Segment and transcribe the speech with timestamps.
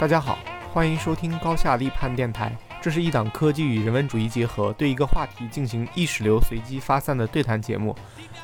[0.00, 0.38] 大家好，
[0.72, 2.56] 欢迎收听高下立判电台。
[2.80, 7.94] 这是一档科技与人文主义结合，对一个话题进行意识流随机发散的对谈节目。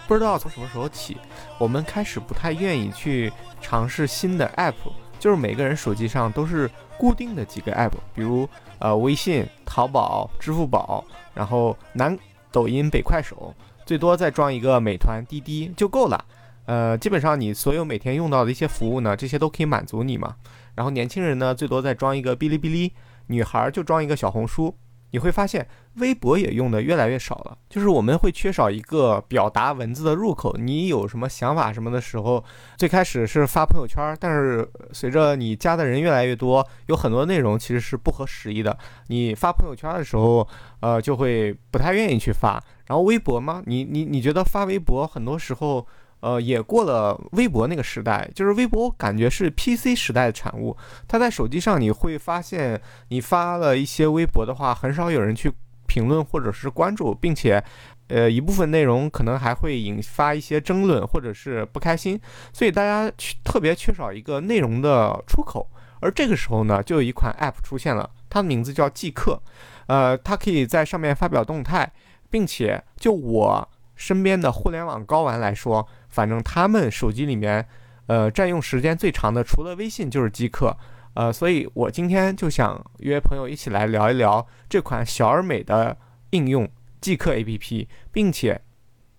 [0.07, 1.17] 不知道从什么时候起，
[1.59, 4.75] 我们开始不太愿意去尝试新的 app，
[5.19, 8.47] 就是每个人手机上都是固定的几个 app，比如
[8.79, 11.03] 呃微信、淘宝、支付宝，
[11.33, 12.15] 然后南
[12.53, 13.55] 抖音、北快手，
[13.87, 16.23] 最多再装一个美团、滴滴就够了。
[16.67, 20.35] 呃，基本上你所有每天用到的一些服务呢，这些都可以满足你嘛。
[20.77, 22.93] 然后年轻人呢，最多再装一个哔哩哔哩，
[23.27, 24.73] 女孩就装一个小红书。
[25.13, 30.55] 你会发现，微博也用的越来越少了，就是我们会缺少一个表达文字的入口。
[30.59, 32.45] 你有什么想法什么的时候，
[32.77, 38.77] 最开始是发朋友圈，但是随着你加的人越来越多，有很多内容其实是不合时宜的。
[39.07, 40.47] 你发朋友圈的时候，
[40.81, 42.63] 呃，就会不太愿意去发。
[42.87, 43.63] 然后微博吗？
[43.65, 45.87] 你你你觉得发微博很多时候？
[46.21, 50.77] 呃，也过了微博那个时代，就是微博，感觉是 PC 时代的产物。
[51.07, 55.53] 它在手机上，你会发现，你发了一些微博的话，很少有人去
[55.87, 57.63] 评论或者是关注，并且，
[58.09, 62.21] 呃，一部分内容可能还会引发一些争论或者是不开心，
[62.53, 63.13] 所以大家
[63.45, 65.69] 特别缺少一个内容的出口。
[66.01, 69.41] 而这个时候呢，就有一款 App 出现了，它的名字叫即刻，
[69.87, 71.93] 呃，它可以在上面发表动态，
[72.29, 75.87] 并且就我身边的互联网高玩来说。
[76.17, 77.69] 反正他们手机里面，
[78.07, 80.75] 呃，占用时间最长的除了微信就是即刻，
[81.13, 85.95] 呃，所以我今天就想约朋友一起来聊一聊这款小而美的
[86.31, 86.67] 应用
[87.03, 88.63] 即刻 APP，并且，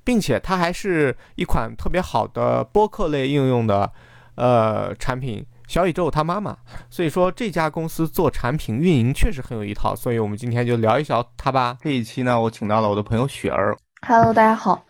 [0.04, 3.92] 并且它还是一款特别好的播客类应用的，
[4.34, 6.58] 呃，产品小宇宙它妈妈。
[6.90, 11.78] 所以说这家公司做产品运营确实很有一套，所以我们今天就聊一聊它吧。
[11.80, 13.78] 这一期呢，我请到了我的朋友雪儿。
[14.02, 14.84] Hello，大家好。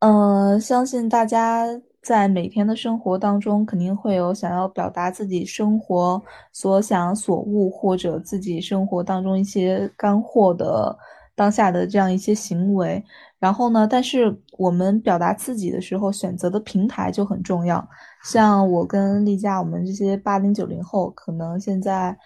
[0.00, 1.66] 嗯，相信大家
[2.00, 6.22] 在每天的生活当中，肯定会有想要表达自己生活
[6.52, 10.96] 所想所悟，或者自己生活当中一些干货的
[11.36, 13.04] 当下的这样一些行为。
[13.38, 17.86] 然后呢，但是我们表达自己的时候，选择的平台就很重要。
[18.24, 22.16] 像我跟丽佳，我们这些八零九零后，可能现在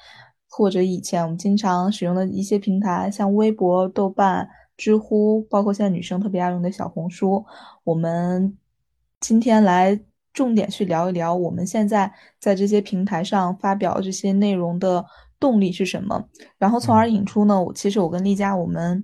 [0.49, 4.49] 或者以前我们经常使用的一些平台，像微博、豆瓣。
[4.77, 7.45] 知乎，包括现在女生特别爱用的小红书，
[7.85, 8.57] 我们
[9.21, 9.99] 今天来
[10.33, 15.05] 重点去聊一聊，我们现在在这些平台上发表这些内容的
[15.39, 19.03] 动力是什么，然后从而引出呢，其实我跟丽佳我们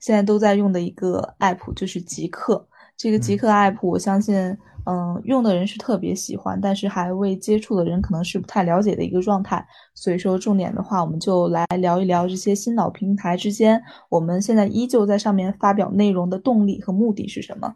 [0.00, 4.56] 现在都在用的一个 app 就是极客，这个极客 app 我相信。
[4.88, 9.62] 嗯，用的人是特别喜欢，但是还未接触的人可能是不太了解的一个状态。
[9.94, 17.74] 所以说，重点的话，我们就来聊一聊这些新老平台之间，我们现在依旧在上面发表内容的动力和目的是什么？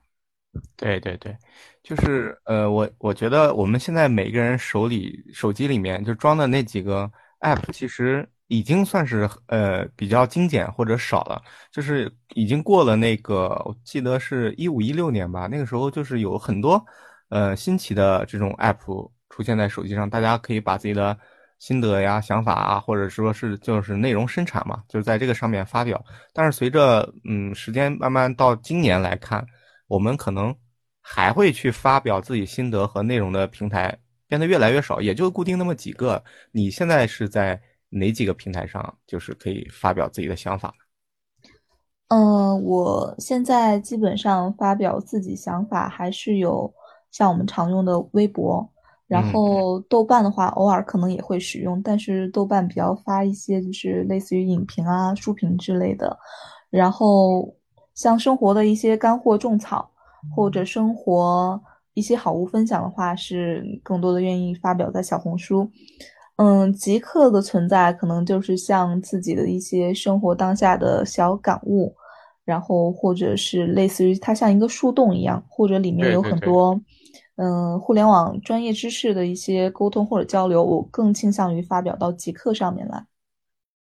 [0.75, 1.37] 对对对，
[1.83, 11.41] 就是呃，我我觉得我们现在每个人手里手机里面就装的那几个 app，其实已经算是呃比较精简或者少了，
[11.71, 16.85] 就是已经过了那个，我记得是一五一六年吧，那个时候就是有很多。
[17.31, 21.17] 呃，新奇的这种 app 出现在手机上，大家可以把自己的
[21.59, 26.05] 心得呀、想法啊，或者说是就是内容生产嘛，就是在这个上面发表。
[26.35, 29.43] 但是随着嗯时间慢慢到今年来看，
[29.87, 30.55] 我们可能
[31.01, 33.99] 还会去发表自己心得和内容的平台
[34.29, 36.23] 变得越来越少，也就固定那么几个。
[36.51, 37.59] 你现在是在
[37.93, 40.75] 哪几个平台上，就是可以发表自己的想法？
[42.09, 46.73] 嗯，我现在基本上发表自己想法还是有。
[47.13, 48.67] 像我们常用的微博，
[49.07, 56.19] 然后豆瓣的话，偶尔可能也会使用，但是豆瓣比较发一些就是类似于影评啊、书评之类的。
[56.71, 57.55] 然后
[57.95, 59.91] 像生活的一些干货种草，
[60.35, 65.71] 或者生活一些好物分享的话，是更多的愿意发表在小红书。
[66.37, 71.95] 嗯，极客的存在可能就是像自己的一些生活当下的小感悟，
[72.45, 76.81] 然后或者是类似于它像一个树洞一样，或者里面有很多。
[77.37, 83.07] 嗯，互联网专业知识的一些沟通或者交流，我更倾向于发表到极客上面来。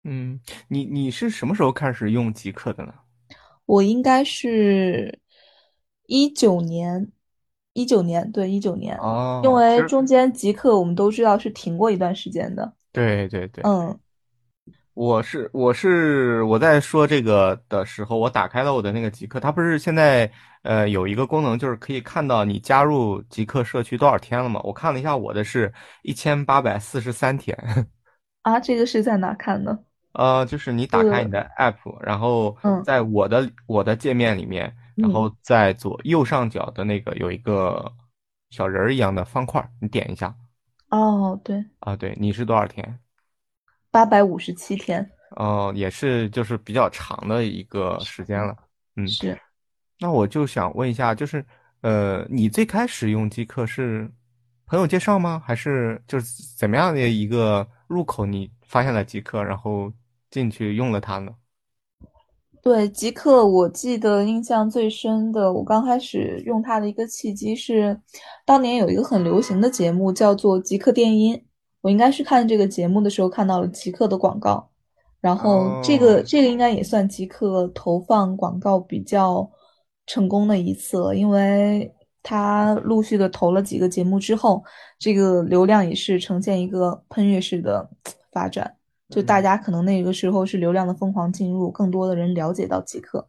[0.04, 2.94] 嗯，你你是什么时候开始用极客的呢？
[3.66, 5.20] 我应该是
[6.06, 7.12] 一九年，
[7.80, 8.98] 一九年，对，一九年。
[8.98, 9.42] 哦。
[9.44, 12.74] 因为中间极客我们都知道是停过一段时间的。
[12.92, 13.64] 对对对。
[13.64, 13.98] 嗯。
[14.94, 20.30] 我是我是我在说这个的时候，我打开了我的那个极客，它不是现在
[20.64, 24.60] 呃有一个功能，就是可以看到你加入极客社区多少天了吗？
[24.62, 25.72] 我看了一下，我的是
[26.04, 27.58] 一千八百四十三天。
[28.44, 29.80] 啊，这个是在哪看的？
[30.12, 37.92] 呃，就是你打开你的 app，然后在我的我的界面里面，然后在左右上角的那个有一个
[38.50, 40.36] 小人儿一样的方块，你点一下。
[40.90, 41.64] 哦，对。
[41.80, 43.00] 啊，对，你是多少天？
[43.92, 45.08] 八百五十七天。
[45.36, 48.56] 哦，也是就是比较长的一个时间了。
[48.96, 49.40] 嗯，是。
[50.00, 51.46] 那我就想问一下，就是
[51.82, 54.10] 呃，你最开始用极客是
[54.66, 55.42] 朋友介绍吗？
[55.46, 58.26] 还是就是怎么样的一个入口？
[58.26, 59.92] 你发现了极客，然后
[60.32, 61.32] 进去用了它呢？
[62.62, 68.00] 对极客，我记得印象最深的，我刚开始用它的一个契机是，
[68.46, 71.36] 当年有一个很流行的节目叫做《极客电音》，
[71.82, 74.70] 我应该是看这个节目的时候看到了极客的广告，
[75.22, 79.50] 然后这个这个应该也算极客投放广告比较
[80.06, 81.90] 成功的一次了，因为
[82.22, 84.62] 他陆续的投了几个节目之后，
[85.00, 87.90] 这个流量也是呈现一个喷跃式的
[88.34, 88.76] 发展。
[89.10, 93.28] 就大家可能那个时候是流量的疯狂进入，更多的人了解到极客。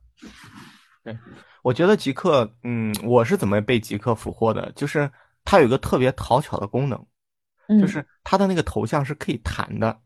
[1.03, 1.17] 对，
[1.63, 4.71] 我觉得极客，嗯，我是怎么被极客俘获的？
[4.77, 5.11] 就是
[5.45, 9.99] 它有一个特别讨巧的功能，就是它的那个头像是可以弹的。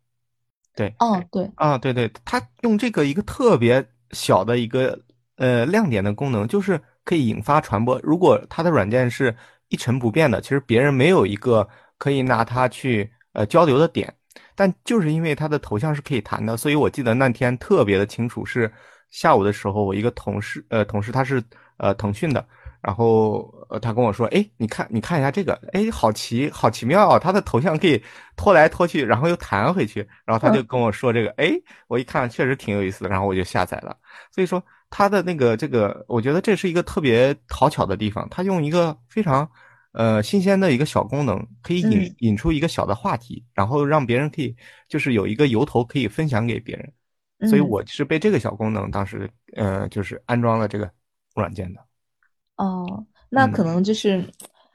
[0.76, 4.96] 对，哦，对，啊，对对，它用这个一个特别小的一个
[5.36, 7.98] 呃亮点的功能，就是可以引发传播。
[8.02, 9.36] 如果它的软件是
[9.68, 11.68] 一成不变的，其实别人没有一个
[11.98, 14.14] 可以拿它去呃交流的点。
[14.54, 18.72] 但就是因为他的头像是可以弹的，所以我记得那天特别的清楚，是
[19.10, 21.42] 下午的时候，我一个同事，呃，同事他是
[21.76, 22.46] 呃腾讯的，
[22.80, 28.02] 然后呃他跟我说，哎，你看你看一下这个，哎，好奇好奇妙啊，他的头像可以
[28.36, 31.52] 拖来拖去，然后又弹回去，然后他就跟我说这个，哎，
[31.88, 33.96] 我一看确实挺有意思的，然后我就下载了。
[34.30, 39.48] 所以说他的那个这个，我觉得这是一个特别讨巧的地方，他用一个非常。
[39.94, 44.52] 呃，新鲜的一个小功能，可以引引出一个小的话题，然后让别人可以
[44.88, 50.90] 就是有一个由头可以分享给别人，所以我是被这个小功能当时呃就是安装了这个
[51.36, 51.80] 软件的。
[52.56, 54.20] 哦，那可能就是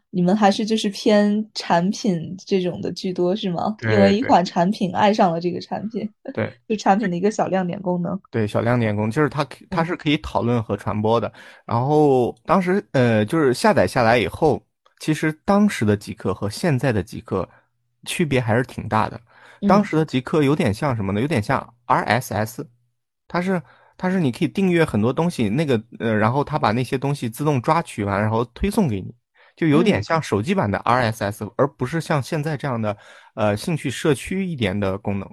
[0.10, 3.76] 你们还是就是偏产品这种的居多是吗？
[3.82, 8.18] 因为一款产品爱上了这个产品，对， 就产品的一个小亮点功能。
[8.32, 11.30] 对，小亮点功能就是它它是可以讨论和传播的。
[11.66, 14.64] 然后当时呃就是下载下来以后。
[15.00, 17.48] 其实当时的极客和现在的极客
[18.06, 19.20] 区别还是挺大的。
[19.68, 21.20] 当时的极客有点像什么呢？
[21.20, 22.66] 有点像 RSS，
[23.28, 23.62] 它是
[23.98, 29.14] 它是你可以订阅很多东西，那个呃，然后它把那些东西自动抓取完，然后推送给你，
[29.56, 32.96] 就有点像手机版的 RSS，而不是像现在这样的
[33.36, 35.30] 呃兴趣社区一点的功能。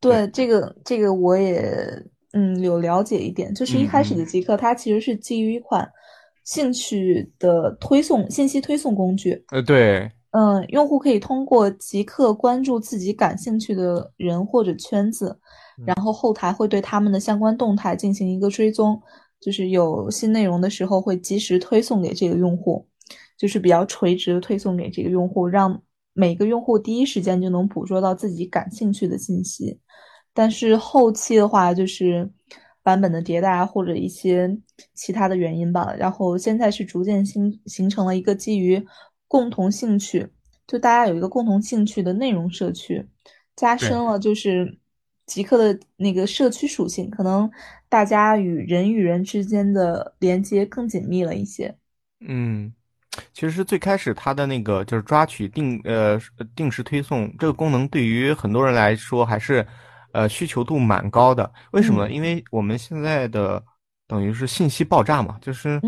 [0.00, 5.88] 对这个这个我也嗯有了解一点，就是一开始的极客它其实是基于一款。
[6.44, 15.38] 兴趣的推送信息推送工具，呃，对，嗯，用户可以通过即刻关注自己感兴趣的人或者圈子，
[15.86, 19.00] 然后后台会对他们的相关动态进行一个追踪，
[19.40, 22.86] 就是有新内容的时候会及时推送给这个用户，
[23.38, 25.82] 就是比较垂直的推送给这个用户，让
[26.12, 29.80] 每个用户第一时间就能捕捉到自己感兴趣的信息。
[30.34, 32.30] 但是后期的话，就是。
[32.84, 34.54] 版本的迭代或者一些
[34.92, 38.86] 其他的原因吧，然后现在是逐渐形形成了一个基于
[39.26, 40.28] 共同兴趣，
[40.66, 43.08] 就大家有一个共同兴趣的内容社区，
[43.56, 44.76] 加深了就是
[45.24, 47.50] 极客的那个社区属性，可能
[47.88, 51.74] 大家与人与人之间的连接更紧密了一些。
[52.20, 52.70] 嗯，
[53.32, 56.20] 其实最开始它的那个就是抓取定呃
[56.54, 59.66] 定时推送这个功能，对于很多人来说还是。
[60.14, 62.12] 呃，需求度蛮高的，为什么呢？
[62.12, 63.60] 因为我们现在的
[64.06, 65.80] 等于是信息爆炸嘛，就是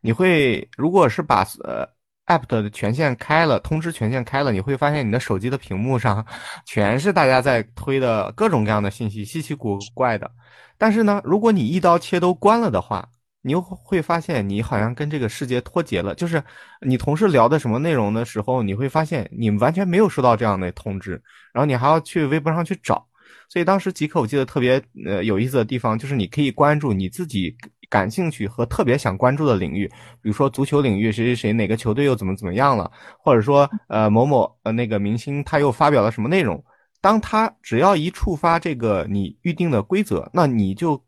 [0.00, 1.86] 你会如果是把呃
[2.24, 6.24] app 的权限开了，通知权限开了，你会发现你的手机的屏幕上
[6.64, 10.30] 全是大家在推的各种各样的信息，稀奇古怪的。
[10.78, 13.06] 但是呢，如果你一刀切都关了的话，
[13.42, 16.14] 你又会发现你好像跟这个世界脱节了。
[16.14, 16.42] 就是
[16.80, 21.20] 你同事聊的什么内容的时候，你会发现你完全没有收到这样的通知，
[21.52, 23.06] 然后你还要去微博上去找。
[23.48, 27.54] 所以当时极客我记得特别呃有意思的地方，就是你可以关注你自己
[27.88, 29.86] 感兴趣和特别想关注的领域，
[30.20, 36.62] 比如说足球领域谁谁谁哪个球队又怎么怎么样了，或者说呃某某呃那个明星他又发表了什么内容。
[37.00, 41.00] 当他只要一触发这个你预定的规则，那你就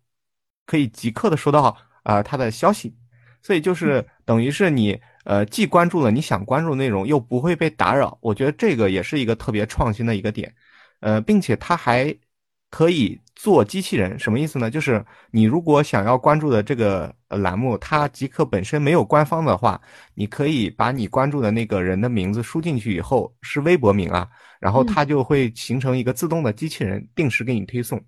[0.65, 2.95] 可以即刻的收到啊他的消息。
[3.43, 8.17] 所以就是等于是你呃既关注了你想关注的内容，又不会被打扰。
[8.23, 10.55] 我觉得这个也是一个特别创新的一个点，
[11.01, 12.17] 呃，并且他还。
[12.71, 14.71] 可以做机器人，什么意思呢？
[14.71, 19.81] 就是你如果想要关注的这个栏目，它极客本身没有官方的话，
[20.15, 24.29] 你可以把你关注的那个人的名字输进去以后，是微博名啊，
[24.61, 27.99] 然后它就会形成一个自动的机器人，定时给你推送。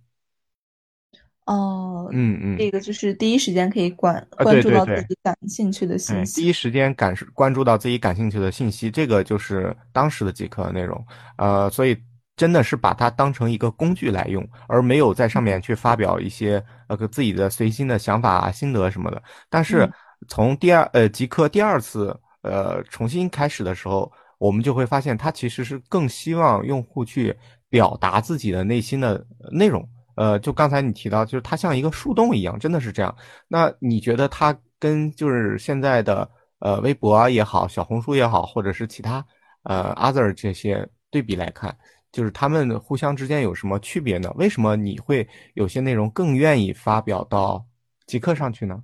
[1.46, 11.02] 哦，嗯嗯，这个就是第一时间可以关关注到自己感兴趣的信息，第一时间感关注到自己感兴趣的信息，这个就是当时的极客内容。
[11.38, 11.96] 呃，所以。
[12.40, 19.22] 真的是把它当成一个工具来用，而没有在上面去发表一些呃自己的随心的想法啊、心得什么的。
[19.50, 19.86] 但是
[20.26, 27.36] 从第二呃极客第二次呃重新开始的时候，我们就会发现，它其实是更希望用户去
[27.68, 29.86] 表达自己的内心的内容。
[30.14, 33.14] 呃，就刚才你提到，就是它像一个树洞一样，真的是这样。
[33.48, 36.26] 那你觉得它跟就是现在的
[36.60, 39.22] 呃微博也好、小红书也好，或者是其他
[39.64, 41.76] 呃 other 这些对比来看，
[42.12, 44.32] 就是他们互相之间有什么区别呢？
[44.36, 47.64] 为什么你会有些内容更愿意发表到
[48.06, 48.82] 极客上去呢？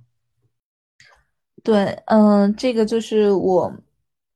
[1.63, 3.73] 对，嗯，这个就是我，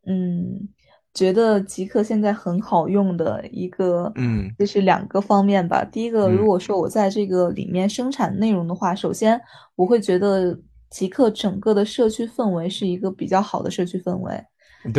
[0.06, 0.70] 嗯。
[1.14, 5.84] 觉得极客现在很好用的一个，嗯，就是两个方面吧。
[5.84, 9.38] 第一个，如果说我在这个里面生产内容的话，首先
[9.76, 10.58] 我会觉得
[10.90, 14.42] 极客整个的社区氛围是一个比较好的社区氛围。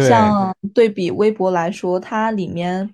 [0.07, 2.87] 像对比微博来说，它里面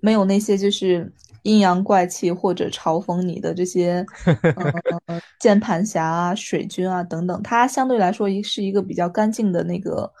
[0.00, 1.12] 没有那些就是
[1.42, 4.04] 阴阳怪气或者嘲讽你的这些，
[5.06, 10.12] 呃，键盘侠啊、水军啊等等，它相对来说一是一个比较干净的那个，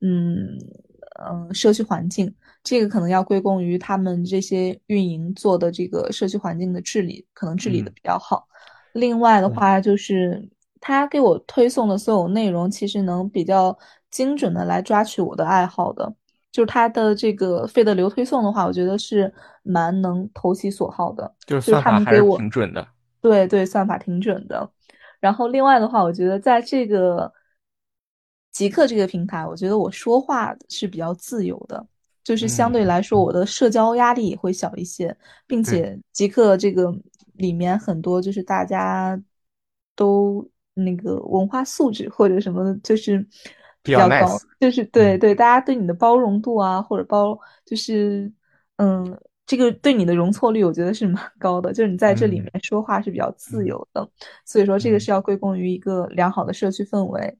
[0.00, 0.58] 嗯。
[1.22, 2.34] 嗯，社区环境
[2.64, 8.48] 这个可能要归功于他们这些运营做的这个社区环境的治理，可能治理的比较好。
[8.92, 10.48] 另外的话，就是
[10.80, 13.76] 他给我推送的所有内容，其实能比较
[14.10, 16.10] 精准的来抓取我的爱好的。
[16.52, 21.34] 就是他的这个费的流推送的话，我觉得是蛮能投其所好的。
[21.46, 22.86] 就是算法还是挺准的。
[23.20, 24.70] 对对，算法挺准的。
[25.20, 27.32] 然后另外的话，我觉得在这个。
[28.52, 31.86] 极客这个平台，我觉得我说话是比较自由的，
[32.24, 35.16] 就是相对来说我的社交压力也会小一些，
[35.46, 36.92] 并且极客这个
[37.34, 39.18] 里面很多就是大家
[39.94, 43.24] 都那个文化素质或者什么就是
[43.82, 48.30] 比较高，就是对对大家对你的包容度啊，或者包就是
[48.76, 54.08] 嗯这个对你的容错率，我觉得是蛮高的，就是你在这里面说话是比较自由的，
[54.44, 57.38] 所以说这个是要归功于一个良好的社区氛围。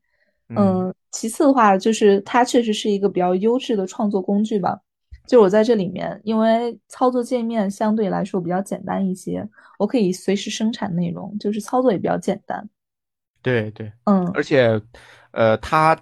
[0.57, 4.81] 嗯，其次的话，就是它确实是一个比较优质的创作工具吧。
[5.25, 12.69] 就我在这里面，因为操作界面相对来说比较简单一些，我可以随时生产内容，就是操作也比较简单。
[13.41, 14.81] 对对，嗯，而且，
[15.31, 15.97] 呃，它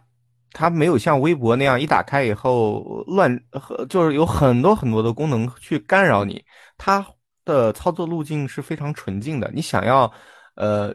[0.52, 3.40] 它没有像微博那样一打开以后乱，
[3.88, 6.44] 就是有很多很多的功能去干扰你。
[6.76, 7.04] 它
[7.44, 10.12] 的操作路径是非常纯净的，你想要，
[10.54, 10.94] 呃。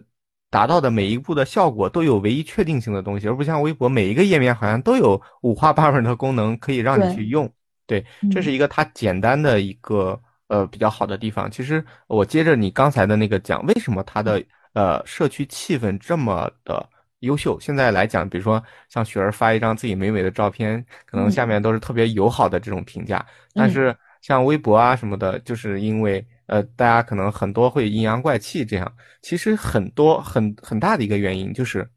[0.49, 7.51] 达到的每一步的效果都有唯一确定性的东西，而不像微博每一个页面好像都有五花八门的功能可以让你去用。
[7.87, 11.49] 对，这是一个它简单的一个呃比较好的地方。
[11.49, 14.43] 其实我接着你刚才的那个讲，为什么它的
[14.73, 16.87] 呃社区气氛这么的
[17.23, 17.59] 优秀？
[17.59, 23.25] 现在来讲，比如说像雪儿发一张自己美美的照片，可能下面都是特别友好的这种评价。
[23.53, 26.25] 但是像微博啊什么的，就是因为。
[26.45, 31.89] 呃，大家可能很多会阴阳怪气，这样其实很多很很大的一个原因就是，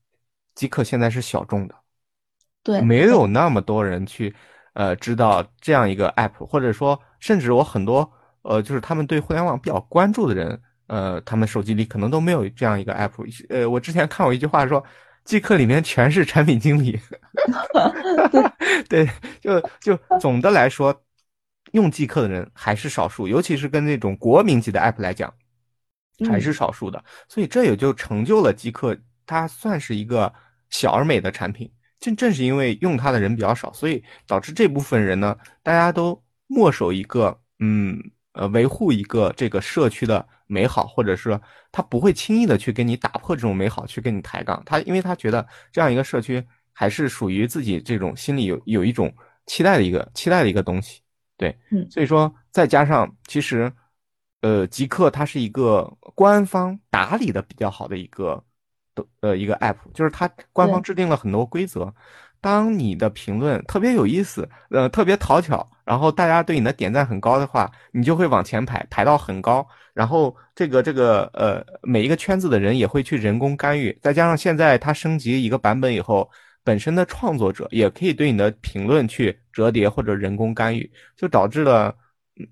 [0.54, 1.74] 极客现在是小众的，
[2.62, 4.32] 对，没有那么多人去
[4.74, 8.08] 呃知道这样一个 app，或者说甚至我很多
[8.42, 13.12] 呃就是他们对互联网比较关注的人，呃，他们手机里可能都没有这样一个 app。
[13.48, 14.82] 呃，我之前看过一句话说，
[15.26, 16.98] 极客里面全是产品经理，
[18.88, 19.06] 对，
[19.40, 21.02] 就就总的来说。
[21.72, 25.30] 用即刻的人还是少数，尤其是跟那种国民级的 app 来讲，
[26.30, 27.04] 还是少数的。
[27.28, 30.32] 所以这也就成就了即刻，它算是一个
[30.70, 31.70] 小而美的产品。
[31.98, 38.00] 正正是因为用它的人比较少，所以导致这部分人呢，大家都墨守一个，嗯，
[38.32, 41.38] 呃，维护一个这个社区的美好，或者是
[41.70, 44.62] 他不会轻易的去跟你打破这种美好，去跟你抬杠。
[44.64, 49.12] 他因为他觉得这样一个社区还是属于自己这种心里有有一种
[49.46, 51.00] 期待的一个期待的一个东西。
[51.36, 53.70] 对，嗯，所以说再加上其实，
[54.40, 58.42] 呃，极客它是一个官方打理的比较好的一个
[58.94, 61.92] 的呃一个 app，就是它官方制定了很多规则。
[62.40, 69.66] 当你的评论特别有意思，呃，特别讨巧，然后大家对你的点赞很高的话，你就会往前排，排到很高。
[69.96, 73.98] 然后这个这个呃每一个圈子的人也会去人工干预。
[74.00, 76.30] 再加上现在它升级一个版本以后。
[76.66, 81.94] 本身的创作者也可以对你的评论去折叠或者人工干预，就导致了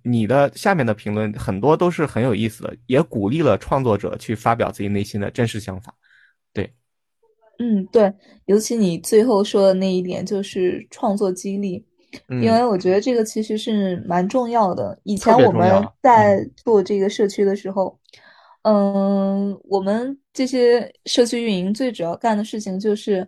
[0.04, 5.92] 你的下面的评论很多都是很有意思的，也鼓励了创作者去发表自己内心的真实想法。
[6.52, 6.72] 对，
[7.58, 8.14] 嗯，对，
[8.46, 11.84] 尤其你最后说的那一点就是创作激励，
[12.28, 14.98] 因为我觉得这个其实是蛮重要的。
[15.04, 17.98] 以前我们在做这个社区的时候，
[18.62, 23.26] 嗯，我们这些社区运营最主要干的事情就是。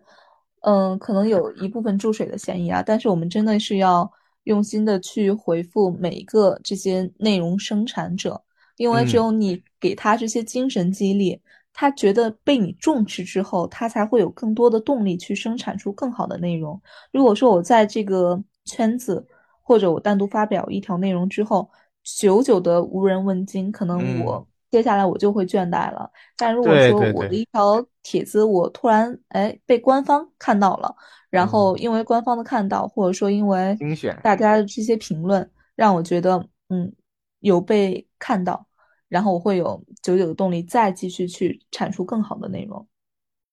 [0.62, 4.10] 嗯，可能有一部分注水的嫌疑啊，但是我们真的是要
[4.44, 8.42] 用心的去回复每一个这些内容生产者，
[8.76, 11.40] 因为只嗯有你给他这些精神激励，
[11.72, 16.80] 他觉得被你重视之后，他才会有更多的动力去生产出更好的内容。
[17.12, 19.26] 如果说我在这个圈子，
[19.62, 21.70] 或者我单独发表一条内容之后，
[22.02, 26.10] 久久的无人问津，可能嗯，我接下来我就会倦怠了。
[26.36, 30.94] 但如果说我的一条帖子，我突然哎被官方看到了，
[31.30, 34.18] 然嗯，后因为官方的看到，或者说因为精选。
[34.22, 36.92] 大家的这些评论，让我觉得嗯
[37.40, 38.66] 有被看到，
[39.08, 42.86] 然后我会有久久的动力再继续去产出更好的内容。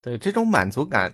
[0.02, 1.14] 对，这种满足感，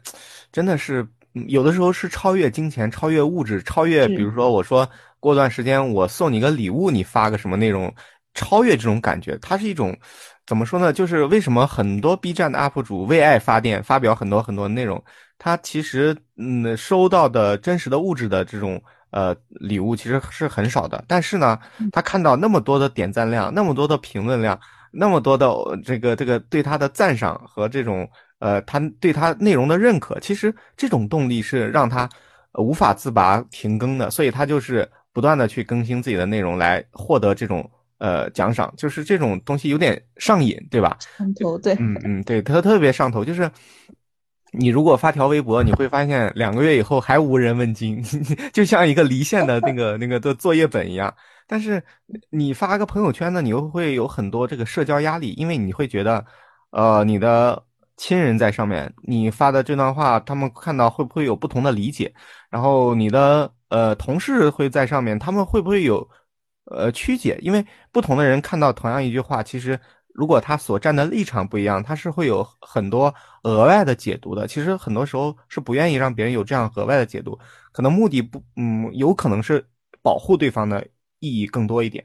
[0.51, 1.09] 真的是嗯
[1.47, 7.93] 有的时候是超越金钱、超越物质、超越，比，如说我说过段时间我送你个礼物，你发个什么内容，
[8.33, 9.97] 超越这种感觉，它是一种
[10.45, 10.91] 怎么说呢？
[10.91, 15.03] 就是为什么很多 B 站的 UP 主为爱发电，发表很多很多内容，
[15.37, 18.81] 他其实嗯收到的真实的物质的这种
[19.11, 24.59] 呃礼物其实是很少的，但是呢，嗯他看到那么多的点赞量，那么多的评论量。
[24.91, 28.09] 那么多的呃这个这个对他的赞赏和这种
[28.39, 32.09] 呃他对他内容的认可，其实这种动力是让他
[32.53, 40.97] 呃无法自拔停更的，所以他就是不断的去更新自己的内容来获得这种呃奖赏，就是这种东西有点上瘾，对吧？
[41.17, 43.49] 上头，对，嗯嗯，对，他特别上头，就是
[44.51, 48.01] 你如果发条微博，你会发现两个月以后还无人问津，
[48.53, 51.13] 就像一个离线的那个那个的作业本一样。
[51.45, 51.83] 但是
[52.29, 56.23] 你发个朋友圈呢，你又会有很多这个社交压力，因为你会觉得，
[56.69, 57.61] 呃，你的
[57.99, 62.13] 亲人在上面，你发的这段话，他们看到会不会有不同的理解？
[62.49, 66.09] 然后你的呃同事会在上面，他们会不会有
[66.65, 67.37] 呃曲解？
[67.41, 69.77] 因为不同的人看到同样一句话，其实
[70.13, 73.13] 如果他所站的立场不一样，他是会有很多
[73.43, 74.47] 额外的解读的。
[74.47, 77.37] 其实很多时候是不愿意让别人有这样额外的解读，
[77.73, 79.67] 可能目的不，嗯，有可能是
[80.01, 80.87] 保护对方的
[81.19, 82.03] 意义更多一点。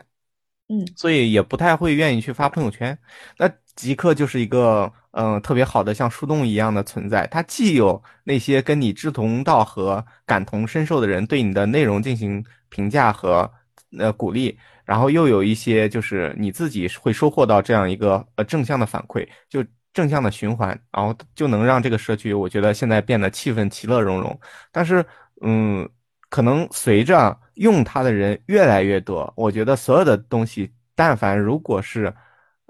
[0.68, 0.86] 嗯。
[0.96, 2.96] 所以也不太会愿意去发朋友圈。
[3.38, 13.48] 那极客就是一个嗯、特别好的像树洞一样的存在，它既有那些跟你志同道合、感同身受的人对你的内容进行评价和
[13.96, 24.38] 呃鼓励，然后又有一些就是你自己会收获到这样一个呃正向的反馈，就正向的循环，然后就能让这个社区我觉得现在变得气氛其乐融融。
[24.72, 25.04] 但是
[25.42, 25.88] 嗯。
[26.34, 32.12] 可能随着用它的人越来越多，我觉得所有的东西，但凡如果是，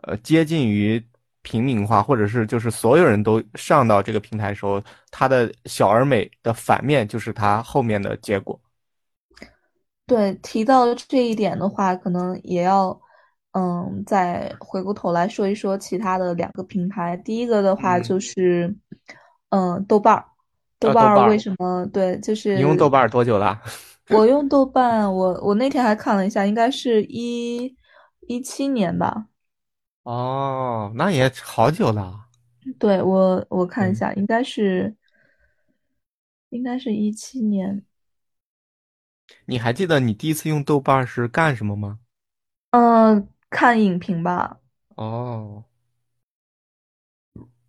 [0.02, 1.02] 呃，接近于
[1.40, 8.60] 平民化，或者是就是所有人都上到这个平台的时候，它的小而美的反面就是它后面的结果。
[10.06, 13.00] 对，提到这一点的话，可能也要，
[13.52, 17.16] 嗯，再回过头来说一说其他的两个平台。
[17.16, 18.76] 第一个的话嗯，就是，
[19.48, 20.26] 嗯，豆瓣儿。
[20.84, 21.86] 豆呃，瓣儿为什么？
[21.92, 23.60] 对，就是你用豆瓣儿多久了？
[24.08, 27.76] 我用豆瓣，我我那天还看了一下，应该是一
[28.28, 29.28] 一七年吧。
[30.02, 32.26] 哦，那也好久了。
[32.78, 34.94] 对，我我看一对，下，应该是
[36.48, 37.84] 应该是一七年。
[39.46, 41.98] 你还记得你第一次用豆瓣是干什么吗？
[42.70, 44.60] 嗯，看影评吧。
[44.96, 45.64] 哦。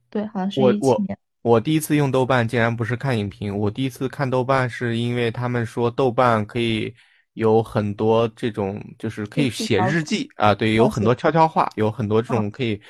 [0.09, 1.17] 对，好像是一七年。
[1.45, 6.91] 我第一次用豆瓣竟然不是看影评，我第一次看豆瓣是因为他们说豆瓣可以
[7.33, 10.89] 有很多这种，就是可以写日记啊，对，有。
[10.89, 12.81] 很多悄悄话，有很多这啊，种可以，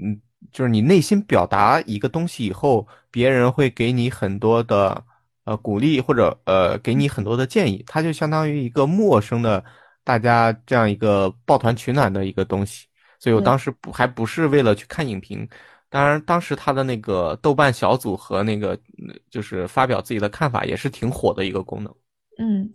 [0.00, 0.16] 嗯，
[0.52, 5.04] 就是你内心表达一个东西以后，别人会给你很多的
[5.42, 9.64] 呃鼓励或者呃给你很多的建议，它就相当于一个陌生的
[10.04, 12.86] 大家这样一个抱团取暖的一个东西，
[13.18, 15.48] 所以我，当时不还不是为了去看影评。
[15.94, 21.94] 当然，当时他的那个豆瓣小组和那个嗯就是发表自己的看法也是挺火的一个功能。
[22.40, 22.68] 嗯，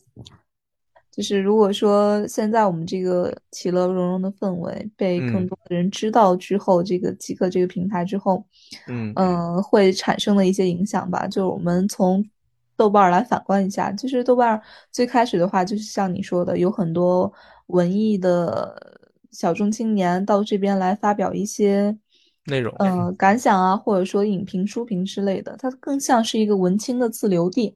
[1.12, 8.42] 就是如果说现在我们这个其乐融融的氛围被更嗯多的人知道之后，这个极客这个平台之后，
[8.88, 11.28] 嗯嗯，会产生的一些影响吧。
[11.28, 12.26] 就是我们从
[12.78, 14.62] 豆瓣儿来反观一下，就是豆瓣儿
[14.94, 17.30] 最开始的话，就是像你说的，有很多
[17.68, 18.98] 文艺的
[19.30, 21.98] 小众青年到这边来发表一些。
[22.50, 27.76] 内容，呃，感想啊，或者说影评、书评之类的，它更像是一个文青的自留地。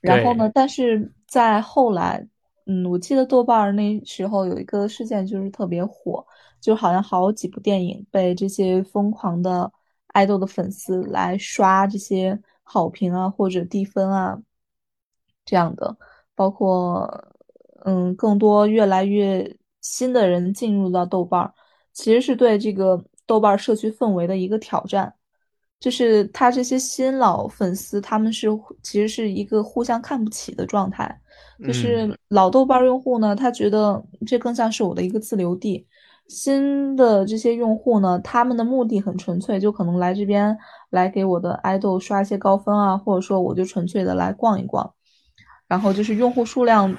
[0.00, 2.26] 然后呢，但是在后来，
[2.66, 6.24] 嗯，我记得豆瓣儿那时候有一个事件就是特别火，
[6.60, 9.70] 就好像好几部电影被这些疯狂的
[10.08, 14.40] 爱豆的粉丝来刷这些好评啊，或者低分啊
[15.44, 15.96] 这样的，
[16.34, 17.06] 包括
[17.84, 21.52] 嗯，更多越来越新的人进入到豆瓣儿，
[21.92, 25.14] 其实是对这个豆瓣儿社区氛围的一个挑战。
[25.78, 28.48] 就是他这些新老粉丝，他们是
[28.82, 31.20] 其实是一个互相看不起的状态。
[31.64, 35.86] 就是老豆瓣用户呢，他觉得这更像是我的一个自留地。
[36.28, 40.56] 新的这些用户呢，他们的目的很纯粹，就可能来这边
[40.90, 44.92] 来给我的爱豆刷一些高分啊，或者说我就纯粹的来逛一逛。
[45.66, 46.94] 然后就是用户数量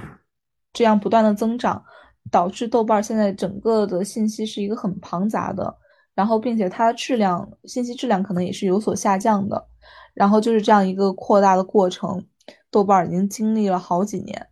[0.74, 1.84] 这样不断的增长，
[2.32, 5.78] 导致豆瓣现在整个的信息是一个很庞杂的。
[6.14, 9.68] 然后，并且它质量信息质量可能也是有所下降的，
[10.14, 12.24] 然后就是这样一个扩大的过程，
[12.70, 14.48] 豆瓣已经经历了好几年。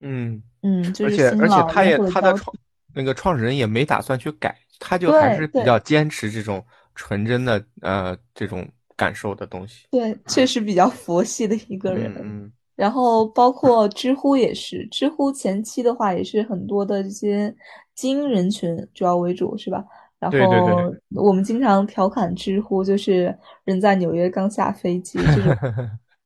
[0.00, 2.54] 嗯嗯，而且而且他也他的创
[2.94, 6.64] 那个创始人也没打算去改，他就还是比较坚持这种
[6.94, 9.86] 纯真的呃这种感受的东西。
[9.92, 12.12] 对，确实比较佛系的一个人。
[12.18, 12.52] 嗯。
[12.74, 17.54] 然后包括知乎也是，知乎前期的话也是很多的这些
[17.94, 19.84] 精英人群主要为主，是吧？
[20.30, 25.58] 然后我们经常调侃知乎，就是人在纽约刚下飞机，就是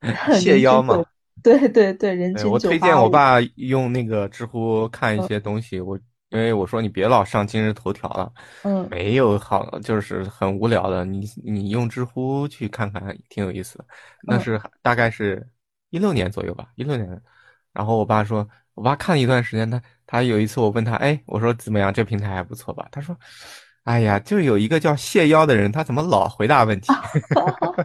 [0.39, 1.03] 谢邀嘛。
[1.43, 5.97] 对对对，人均我推荐我爸用那个知乎看一些东西，我
[6.31, 8.33] 因为我说你别老上今日头条了，
[8.65, 13.85] 嗯，没有好，就是很无聊的，你你用知乎去看看，挺有意思的。
[14.23, 15.47] 那是大概是
[15.91, 17.09] 一六年左右吧，一六年。
[17.73, 22.89] 然后我爸说，我爸看了一段时间，他他有一次我问他，哎，我说怎么样，这平台还不错吧？
[22.91, 23.17] 他说。
[23.87, 26.93] 哎呀，就有一个叫谢邀的人，他怎么老回答问题？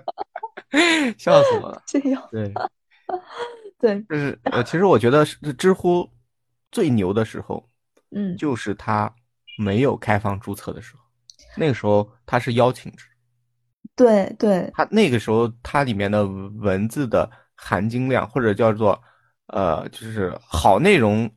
[1.15, 1.83] 笑死我了。
[1.85, 2.51] 谢邀，对，
[3.79, 6.09] 对，就是呃，其实我觉得是知乎
[6.71, 7.69] 最牛的时候，
[8.15, 9.13] 嗯，就是它
[9.59, 11.03] 没有开放注册的时候，
[11.55, 13.05] 那个时候它是邀请制。
[13.95, 18.99] 对对，它那个时候它里面的文字的含金量，或者叫做
[19.49, 21.29] 呃，就是好内容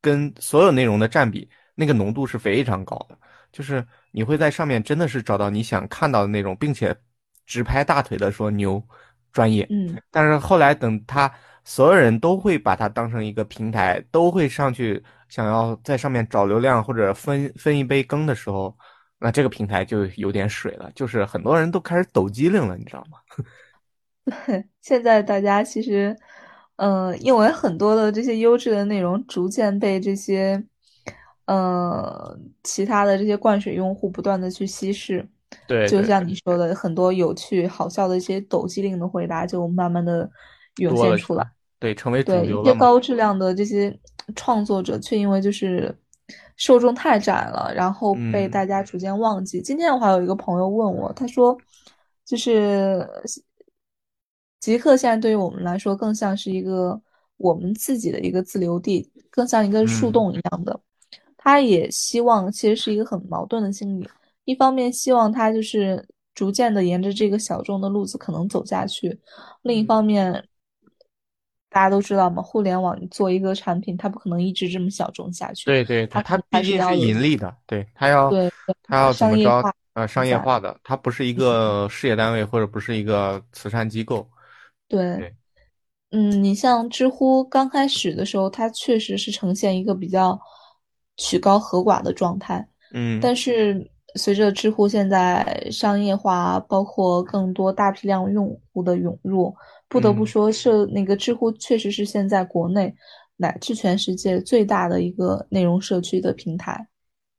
[0.00, 3.16] 跟所有内容的占比，那个浓度是非常高的，
[3.52, 3.86] 就是。
[4.12, 6.96] 你会在上面真的是找到你想看到的内容，并且
[7.46, 8.82] 直拍大腿的说牛，
[9.32, 9.66] 专业。
[9.70, 11.32] 嗯，但是后来等他
[11.64, 18.76] 所有人都会把它当成一个平台，都会上去想要在上面找流量或者分分一杯羹的时候，
[19.18, 23.18] 那这个平台就有点水了，就是很多人都开始抖机灵了，你知道吗？
[24.46, 26.16] 对， 现在大家其实，
[26.76, 30.64] 嗯，因为很多的这些优质的内容逐渐被这些。
[31.50, 35.28] 呃，其他的这些灌水用户不断的去稀释，
[35.66, 40.30] 对，就像你说的，很多有趣好笑的一些抖机灵的回答就慢慢的
[40.76, 41.44] 涌现出来，
[41.80, 42.22] 对，成为。
[42.22, 43.98] 对，一些高质量的这些
[44.36, 45.92] 创作者，却因为就是
[46.56, 49.60] 受众太窄了，然后被大家逐渐忘记。
[49.60, 51.58] 今天我还有一个朋友问我，他说，
[52.24, 53.04] 就是
[54.60, 57.00] 极客现在对于我们来说，更像是一个
[57.38, 60.80] 我们自己的一个自留地，更像一个树洞一样的。
[61.42, 64.06] 他也希望，其实是一个很矛盾的心理。
[64.44, 69.18] 一方面希望他就是逐渐的沿着这个小众的路子可能走下去，
[69.62, 70.30] 另一方面，
[71.70, 75.64] 大家都知道嘛，互联网做一个产品，它不可能一直这么小众下去。
[75.64, 78.50] 对对，它它毕竟是盈利的，对它要对
[78.82, 79.74] 它要怎么着？
[79.94, 84.28] 呃，商业化的，它不是一个事业单位或者不是一个慈善机构。
[84.88, 85.34] 对，
[86.10, 90.38] 嗯，你像知乎刚开始的时候，它确实是呈现一个比较。
[91.20, 99.54] 曲高和寡的状态，嗯，但是随着知乎现在商业化，包括更多大批量用户的涌入，
[99.86, 102.92] 不得不说，是那个知乎确实是现在国内
[103.36, 106.88] 乃至全世界最大的一个内容社区的平台。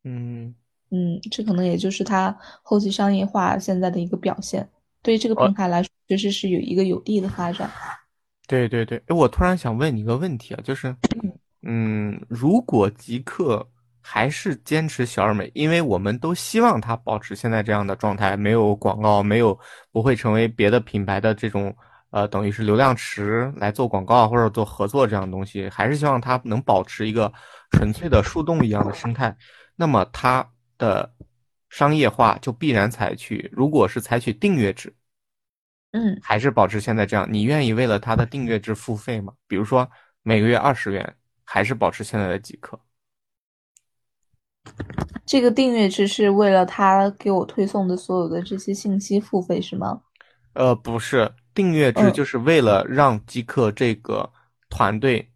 [0.03, 0.53] 嗯
[0.91, 4.69] 嗯，这可能也就是它后期商业化现在的一个表现。
[5.01, 7.67] 对于这个平台来说，确实是有一个有利的发展。
[8.47, 10.95] 对对对，哎，我突然想问你一个问题啊，就是。
[11.63, 13.67] 嗯，如果极客
[14.01, 19.57] 还是坚持小而美，因为我们都希望它保持现在这样的状态，没有广告，没有
[19.91, 21.71] 不会成为别的品牌的这种
[22.09, 27.31] 呃，等于是流量池来做广告或者做合作这样的东西，还是希望它能保持一个
[27.69, 29.35] 纯粹的树洞一样的生态。
[29.75, 30.43] 那么它
[30.79, 31.13] 的
[31.69, 34.91] 商业化就必然采取，如果是采取订阅制，
[35.91, 39.31] 嗯，还是保持现在这样，你愿意为了它的订阅制付费吗？
[39.47, 39.87] 比如说
[40.23, 41.15] 每个月二十元。
[41.53, 42.79] 还是保持现在的极客。
[45.25, 50.01] 这个订阅制是为了他给我推送的所有的这些信息付费是吗？
[50.53, 54.31] 呃，不是，订阅制就是为了让极客这个
[54.69, 55.29] 团队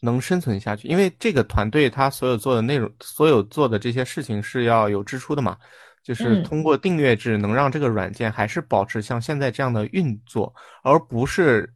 [0.00, 5.56] 能生存下去，因为这个团队他所有做的内容，所有做的这些事情是要有支出的嘛，
[6.02, 11.72] 就是通过订阅制能让这个软件还是保持像现在这样的运作，而不是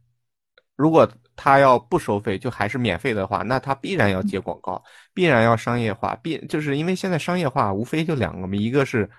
[0.75, 1.09] 如果。
[1.35, 4.81] 他要不收费，就还是免费的话，那他必然要接广告，
[5.13, 9.09] 必然要商业化，必就是因为现在商业化无非就两个嘛，一个是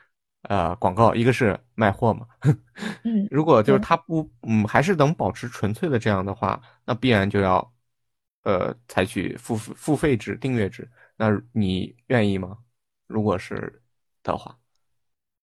[0.43, 2.27] 呃广告，一个是卖货嘛。
[3.05, 7.73] 嗯，如果就是对它不，嗯，还是能保持纯粹的这样的话，那必然就要，
[8.45, 10.89] 呃，采取付付费制、订阅制。
[11.17, 12.59] 那你愿意吗？
[13.07, 13.81] 如果是
[14.23, 14.57] 的话，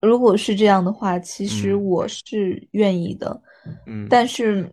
[0.02, 3.42] 如果是这样的话，其实嗯我是愿意的，
[3.86, 4.70] 嗯但是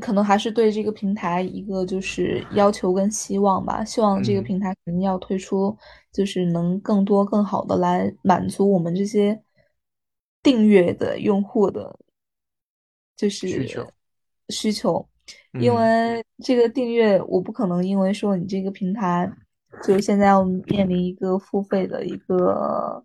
[0.00, 4.44] 可能还是对这个平台一个就是要求跟希望吧，希望这个嗯。
[4.44, 5.76] 平台肯定要推出，
[6.12, 9.42] 就是能更多更好的来满足我们这些
[10.42, 11.98] 订阅的用户的，
[13.16, 13.92] 就是需求
[14.48, 15.08] 需求，
[15.58, 15.76] 因嗯。
[15.76, 19.30] 为这个订阅我不可能因为说你这个平台
[19.82, 23.02] 就现在要面临一个付费的一个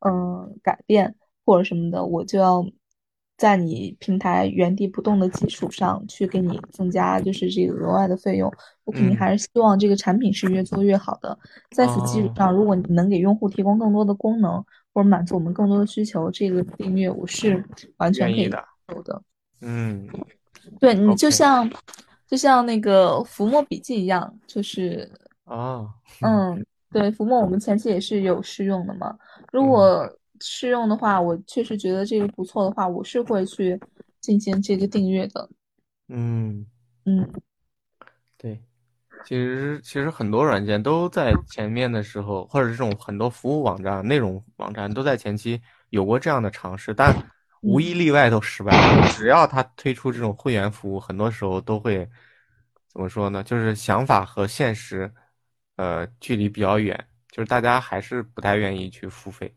[0.00, 1.14] 嗯改变
[1.44, 2.64] 或者什么的，我就要
[3.40, 8.52] 在你平台原地不动的基础上去给你增加就是这个额外的费用，
[8.84, 11.38] 我肯定嗯还是希望这个产品是越做越好的。
[11.70, 17.64] 在此基础哦上，如果你能给用户提供更多的功能，或者满足我们更多的需求，这个订阅我是
[17.96, 19.22] 完全可以接愿意的。
[19.62, 20.06] 嗯
[20.78, 21.66] 对你就像
[22.26, 25.10] 就像那个浮墨笔记一样，就是
[25.44, 25.88] 啊，
[26.20, 29.16] 嗯嗯， 对，浮墨我们前期也是有试用的嘛。
[29.50, 33.78] 如嗯果试用的话，我确实觉得这个不错的话，我是会去
[34.20, 35.48] 进行这个订阅的。
[36.08, 36.66] 嗯，
[37.04, 37.30] 嗯
[38.36, 38.60] 对。
[39.26, 47.14] 其实其实很多软件都在前面的时候，或者这种很多服务网站、内容网站都在前期有过这样的尝试，但
[47.60, 49.06] 无一嗯，例外都失败了。
[49.12, 52.08] 只要他推出这种会员服务，很多时候都会
[52.88, 53.42] 怎么说呢？
[53.44, 55.12] 就是想法和现实，
[55.76, 59.54] 呃，距离比较远，就是大家还是不太愿意去付费。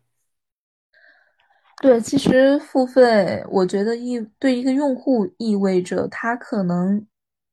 [1.84, 7.06] 对，其实付费，我觉得意对一个用户意味着他可能，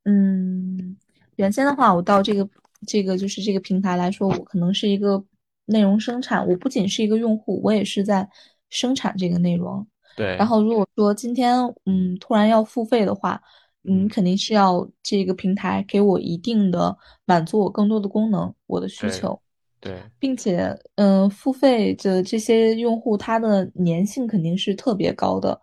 [0.05, 0.97] 嗯，
[1.35, 2.49] 原先的话，我到这个
[2.87, 5.21] 这个就是这个平台来说，我可能是一个
[5.65, 8.29] 内容生产，我不仅是一个用户，我也是在
[8.69, 9.85] 生产这个内容。
[10.17, 13.43] 对然，后如果说今天嗯突然要付费的话，
[13.83, 19.41] 嗯，嗯，肯定是要这个平台给我一定的满足我更多的功能，我的需对，求。
[19.81, 25.59] 对，并且，嗯、付费的这些用户，他的粘性肯定是特别高的。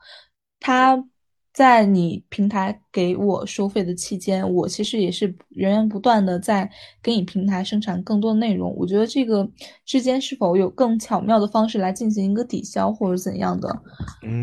[0.60, 1.02] 他
[1.54, 6.70] 在你平台给我收费的期间，我其实也是源源不断的在
[7.02, 8.76] 给你平台生产更多的内容。
[8.76, 9.48] 我觉得这个
[9.86, 13.70] 之间是否有更巧妙的方式来进行一个抵消或者怎样的？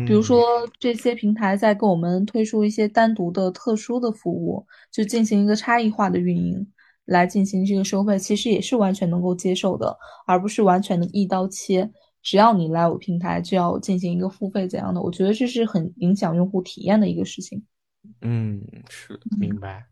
[0.05, 0.43] 比如嗯说，
[0.79, 6.65] 这些平台在给我们推出一些单独的、特殊的服务，就进行一个差异化的运营。
[7.05, 11.89] 来进行这个收费，其实也是完全能够接受的，而不是完全的一刀切。
[12.21, 15.01] 只要你来我平台，就要进行一个付费怎样的？
[15.01, 17.63] 我觉得这是很影响用户体验的一个事情。
[18.21, 19.85] 嗯，是明嗯白。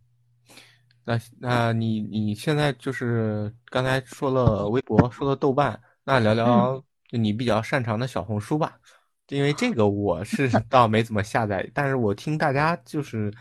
[1.06, 8.80] 那那你你现在就是刚才说了微博，说了豆瓣，那聊嗯聊就你比较擅长的小红书吧。
[9.30, 13.34] 因为这个我是 倒没怎么下载，但是我听大家就是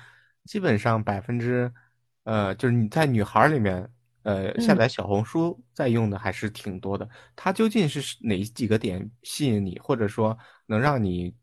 [0.45, 1.73] 基本上百分之，
[2.25, 3.89] 呃，就是你在女孩儿里面，
[4.23, 4.77] 呃，下嗯。
[4.77, 7.09] 载小红书在用的还是挺多的。
[7.35, 11.35] 它究竟是哪几个点吸引你，或者说能让你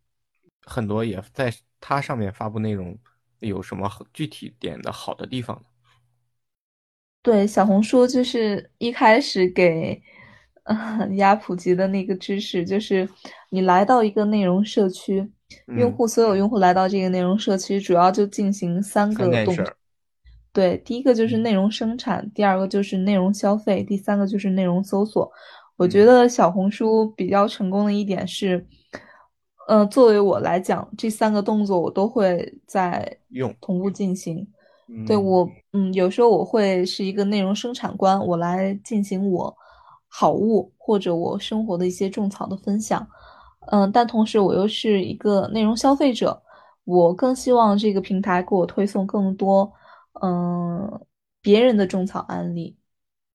[0.65, 2.97] 很多也在它上面发布内容，
[3.39, 5.63] 有什么很具体点的好的地方呢？
[7.21, 10.01] 对，小红书就是一开始给，
[10.63, 13.07] 呃，大家普及的那个知识，就是
[13.49, 15.29] 你来到一个内容社区，
[15.73, 19.78] 用嗯，户所有用户来到这个内容社区，主要就进行三个动作。
[20.51, 25.31] 对，第一个就是嗯内容生产，第二个就是内容消费，第三个就是内容搜索。
[25.77, 28.65] 我觉嗯得小红书比较成功的一点是，
[29.67, 34.45] 呃，作为我来讲，这三个动作我都会在用，同步进行。
[35.05, 39.55] 对，嗯我，嗯，有时候我会是一个内容生产官，我来进行我
[40.07, 43.07] 好物或者我生活的一些种草的分享，
[43.71, 46.41] 嗯，但同时我又是一个内容消费者，
[46.85, 49.71] 我更希望这个平台给我推送更多，
[50.21, 51.01] 嗯，
[51.41, 52.77] 别人的种草案例，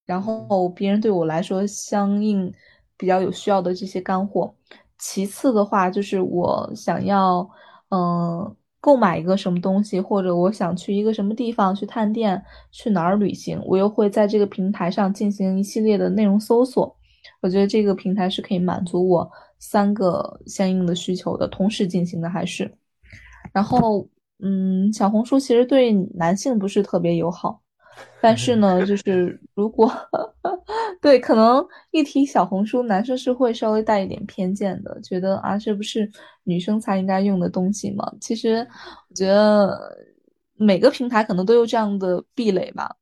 [0.07, 2.53] 然嗯后别人对我来说相应
[2.97, 4.55] 比较有需要的这些干货。
[4.99, 7.49] 其次的话，就是我想要，
[7.91, 16.97] 嗯，购买一个什么东西，或者我想去一个什么地方去探店，去哪儿旅行，我又会在这个平台上进行一系列的内容搜索。
[17.41, 22.71] 我觉得这个平台是可以满足我三个相应的需求的，同时进行的还是。
[23.53, 24.07] 然后，
[24.41, 27.63] 嗯，小红书其实对男性不是特别友好，
[28.21, 29.91] 但是呢，就是如果
[31.01, 36.11] 对，可能一提小红书，男生是会稍微带一点偏见的，觉得啊，这不是
[36.45, 38.11] 女生才应该用的东西吗？
[38.21, 38.67] 其实，
[39.09, 39.79] 我觉得
[40.57, 42.95] 每个平台可能都有这样的壁垒吧。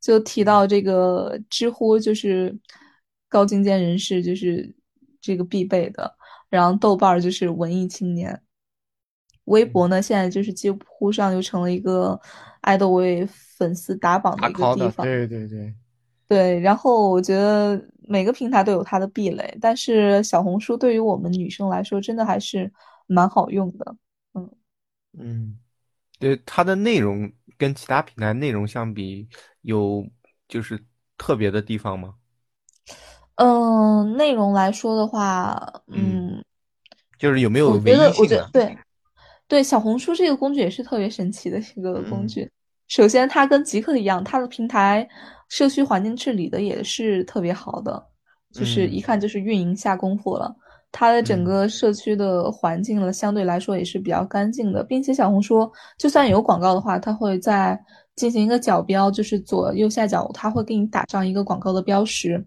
[0.00, 2.56] 就提嗯到这个知乎，就是
[3.28, 4.72] 高精尖人士，就是
[5.20, 6.14] 这个必备的。
[6.48, 8.40] 然后豆瓣儿就是文艺青年，
[9.46, 12.20] 微博呢现在就是几乎上就成了一个
[12.60, 15.04] 爱豆为粉丝打榜的一个地方。
[15.04, 15.74] 对对对，
[16.28, 22.70] 对，然后我觉得每个平台都有它的壁垒，但是小红书对于我们女生来说，真的还是
[23.06, 23.96] 蛮好用的。
[24.34, 24.50] 嗯
[25.18, 25.58] 嗯，
[26.18, 29.28] 对，它的内容跟其他平台内容相比，
[29.62, 30.06] 有
[30.48, 30.84] 就是
[31.16, 32.14] 特别的地方吗？
[33.36, 36.44] 嗯，内容来说的话，嗯，嗯，
[37.18, 38.36] 就是有没有我唯一性的？
[38.36, 38.78] 得对。
[39.48, 42.50] 对，小红书这个工具也是特别神奇的一个工嗯具。
[42.88, 45.08] 首先，它跟极客一样，它的平台
[45.48, 48.04] 社区环境治理的也是特别好的，
[48.52, 50.54] 就是一嗯看就是运营下功夫了。
[50.92, 57.78] 它的整嗯个社区的环境呢，相对来说也是比较干净的，并且小红书就算有广告的话，它会在
[58.14, 62.42] 进行一个角标，就是左右下角，它会给你打上一个广告的标识。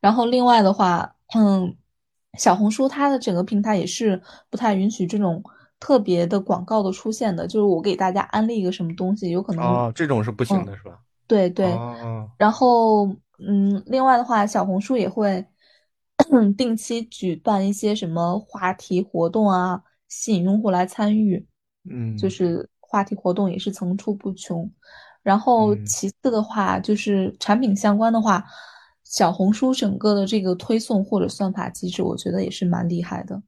[0.00, 1.74] 然后另外的话，嗯，
[2.38, 5.42] 小红书它的整个平台也是不太允许这种
[5.80, 11.00] 特别的广告的出现的，就是我给大家安利一个什么东西，有可能，哦，这种是不行嗯，的，是吧？
[11.26, 15.44] 对对，哦，然后嗯，另外的话，小红书也会
[16.56, 21.44] 定期举办一些什么话题活动啊，吸引用户来参与，
[21.88, 24.70] 嗯就嗯是话题活动也是层出不穷。
[25.22, 28.44] 然后嗯其次的话，就是产品相关的话，
[29.04, 33.40] 小红书整个的这个推送或者算法机制，我觉得也是蛮厉害的。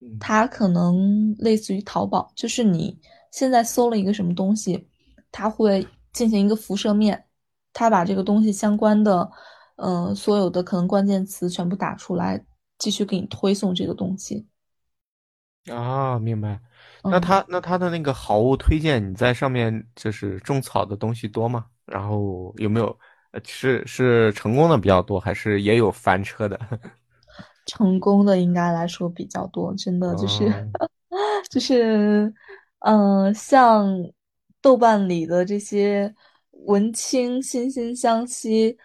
[0.00, 2.98] 嗯它可能类似于淘宝，就是你
[3.30, 4.88] 现在搜了一个什么东西，
[5.32, 7.24] 它会进行一个辐射面，
[7.72, 9.30] 它把这个东西相关的，
[9.76, 12.44] 嗯、所有的可能关键词全部打出来，
[12.78, 14.46] 继续给你推送这个东西。
[15.66, 16.60] 啊，明白。
[17.02, 21.66] 那嗯，它那它的那个好物推荐，你在上面就是种草的东西多吗？
[21.84, 22.98] 然后有没有
[23.32, 26.58] 呃是是成功的比较多，还是也有翻车的？
[27.68, 30.46] 成功的应该来说比较多，真的就是
[30.80, 30.90] 哦，
[31.48, 32.34] 就是，
[32.80, 33.86] 嗯、像
[34.60, 36.12] 豆瓣里的这些
[36.66, 38.76] 文青惺惺相惜，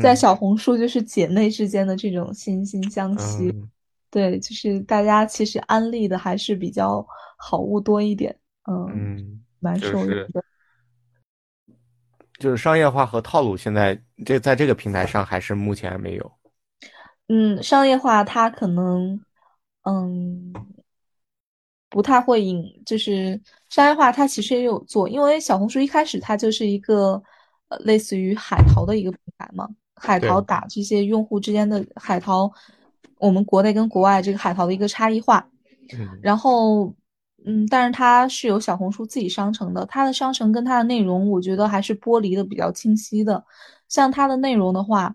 [0.00, 3.50] 在嗯小红书就是姐妹之间的这种惺惺相惜。
[3.54, 3.68] 嗯
[4.10, 8.34] 对，就是大家其实安利的还是比较好物多一点，
[8.66, 10.42] 嗯，嗯，蛮就受用的。
[12.38, 16.37] 就是商业化和套路，现在这在这个平台上还是目前没有。
[17.28, 19.20] 嗯，商业化它可能，
[19.82, 20.52] 嗯，
[21.90, 27.22] 不太会引，就是商业化它其实也有做，因为小红书一开始它就是一个
[27.68, 32.50] 呃类似于海淘的一个平台嘛，海淘对，打这些用户之间的海淘，
[33.18, 35.48] 我们国内跟国外这个海淘的一个差异化。
[35.92, 36.94] 嗯然后，
[37.46, 43.42] 嗯，但是它是有小红书自己商城的，它的商城跟它的内容，我觉得还是剥离的比较清晰的。
[43.88, 45.14] 像它的内容的话，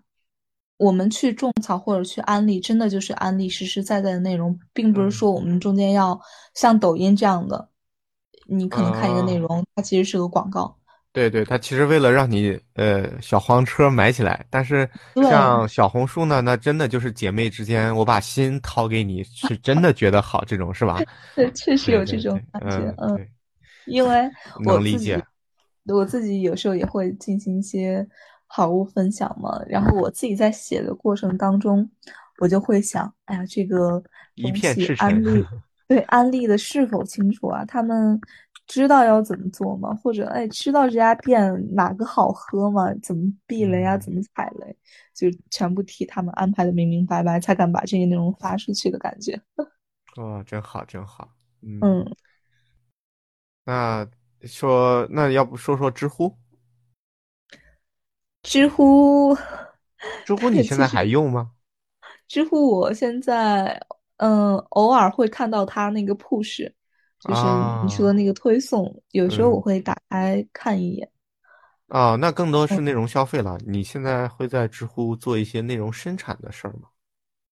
[0.76, 6.18] 我们去种草或者去安利，真的就是安利实实在在的内容，并不是嗯说我们中间要
[6.54, 7.68] 像抖音这样的，
[8.46, 9.40] 你可能看一个内啊。
[9.40, 10.76] 容，它其实是个广告。
[11.12, 20.98] 对对，它其实为了让你呃小黄车买起来，但是，像小红书呢，那真的就是姐妹之间，我把心掏给你，是真的觉得好，这种是吧？
[21.36, 23.28] 对，确实有这种感觉，嗯，嗯。
[23.86, 24.28] 因为
[24.64, 25.24] 我自己，能理解。
[25.86, 28.04] 我自己有时候也会进行一些
[28.56, 31.90] 好物分享嘛，然后我自己在写的过程当中，
[32.38, 34.00] 我就会想，哎呀，这个
[34.36, 35.08] 一片赤诚。
[35.08, 35.44] 安利，
[35.88, 37.64] 对，安利的是否清楚啊？
[37.64, 38.20] 他们
[38.68, 39.92] 知道要怎么做吗？
[39.96, 42.94] 或者，哎，知道这家店哪个好喝吗？
[43.02, 43.96] 怎么避雷啊？
[43.96, 44.76] 嗯，怎么踩雷？
[45.12, 49.34] 就全部替他们安排的明明白白，才敢把这些内容发出去的感觉。
[50.16, 51.28] 哦，真好，真好。
[51.60, 52.16] 嗯，嗯，
[53.64, 54.08] 那
[54.42, 56.32] 说，那要不说说知乎？
[58.44, 59.34] 知乎，
[60.22, 60.86] 知乎你， 现在。
[60.86, 61.52] 还用吗？
[62.28, 63.80] 知乎我现在
[64.18, 66.70] 嗯偶尔会看到它那个 push，
[67.18, 71.08] 就是你说的啊，那个推送，有时候我嗯，会打开看一眼。
[71.88, 73.58] 啊，那更多嗯是内容消费了。
[73.66, 76.88] 你现在会在知乎做一些内容生产的事儿吗？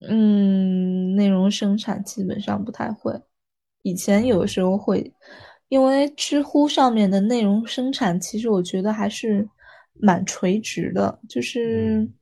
[0.00, 3.12] 嗯，内容生产基本上不太会，
[3.82, 5.12] 以前有时候会，
[5.68, 9.48] 因为知乎上面的内容生产，其实我觉得还是
[9.94, 12.14] 蛮垂直的，就是嗯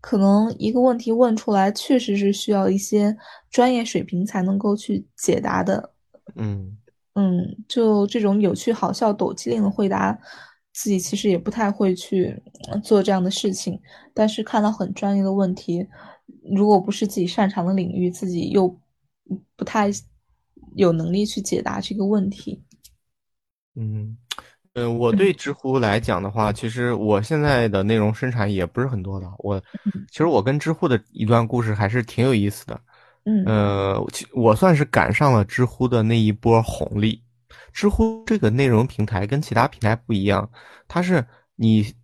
[0.00, 3.16] 可能一个问题问出来，确实是需要一些
[3.50, 5.92] 专业水平才能够去解答的。
[6.34, 6.76] 嗯
[7.14, 10.18] 嗯，就这种有趣、好笑、抖机灵的回答，
[10.72, 12.40] 自己其实也不太会去
[12.70, 13.80] 呃做这样的事情。
[14.14, 15.86] 但是看到很专业的问题，
[16.54, 18.78] 如果不是自己擅长的领域，自己又
[19.56, 19.90] 不太
[20.74, 22.62] 有能力去解答这个问题。
[23.74, 24.16] 嗯。
[24.82, 29.30] 嗯，我嗯对知乎来讲的话，其实我现在的内容生产也不是很多的。
[29.38, 29.60] 我
[30.10, 32.80] 其实我跟知乎的一段故事还是挺有意思的。
[33.24, 37.22] 嗯呃，其我算是赶上了知乎的那一波红利。
[37.72, 40.50] 知乎这个内容平台跟其他平台不一样，
[40.88, 41.24] 它是
[41.54, 41.94] 你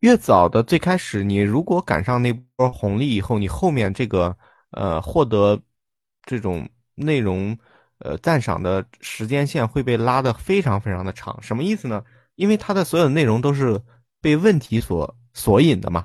[0.00, 4.36] 越早的最开始，你如果赶上那波红利以后，你后面这个
[4.72, 5.60] 呃获得
[6.24, 7.56] 这种内容
[7.98, 11.38] 呃赞赏的时间线会被拉得非常非常的长。
[11.42, 12.02] 什么意思呢？
[12.40, 13.80] 因为它的所有内容都是
[14.20, 16.04] 被问题所索引的嘛。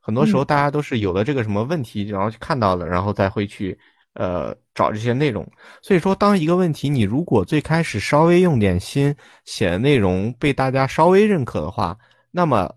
[0.00, 3.78] 很多时候大家都是有了这个什么问题，然后去看到了，然后再会去。
[4.14, 9.16] 呃，找这些内容，所以说，当一个问题你如果最开始稍微用点心
[9.46, 11.96] 写的内容被大家稍微认可的话，
[12.30, 12.70] 那么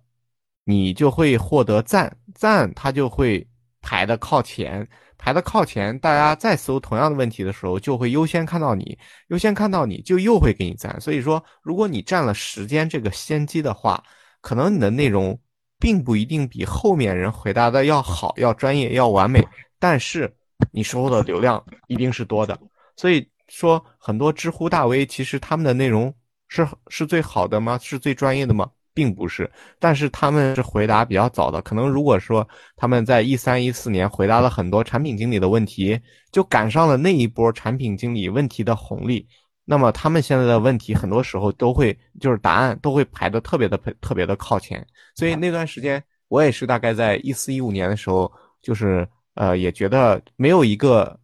[0.64, 3.46] 你就会获得赞，赞它就会
[3.82, 4.88] 排的靠前，
[5.18, 8.98] 排的靠前，大家再搜同样的问题的时候，就会优先看到你，
[9.28, 11.00] 优先看到你就又会给你赞。
[11.00, 14.04] 所以说，如果你占了时间这个先机的话，
[14.42, 15.40] 可能你的内容
[15.80, 19.46] 并不一定比后面人回答的要好、要专业、要完美，
[19.80, 20.34] 但是。
[20.72, 22.58] 你收获的流量一定是多的，
[22.96, 26.12] 所以说很多知乎大 V 其实他们的内容
[26.48, 27.78] 是是最好的吗？
[27.84, 28.72] 是最专业的吗？
[28.96, 36.00] 并不是，但是他们是回答比较早的，可能如果说他们在一三一四年回答了很多产品经理的问题，
[36.32, 39.28] 就赶上了那一波产品经理问题的红利，
[39.66, 44.84] 那么他们现在的问题很多时候都会就是答案都会排的特别的特别的靠前，
[45.14, 48.32] 所以那段时间我也是大概在一四一五年的时候
[48.62, 49.08] 就是。
[49.36, 51.20] 呃，也觉得没有一个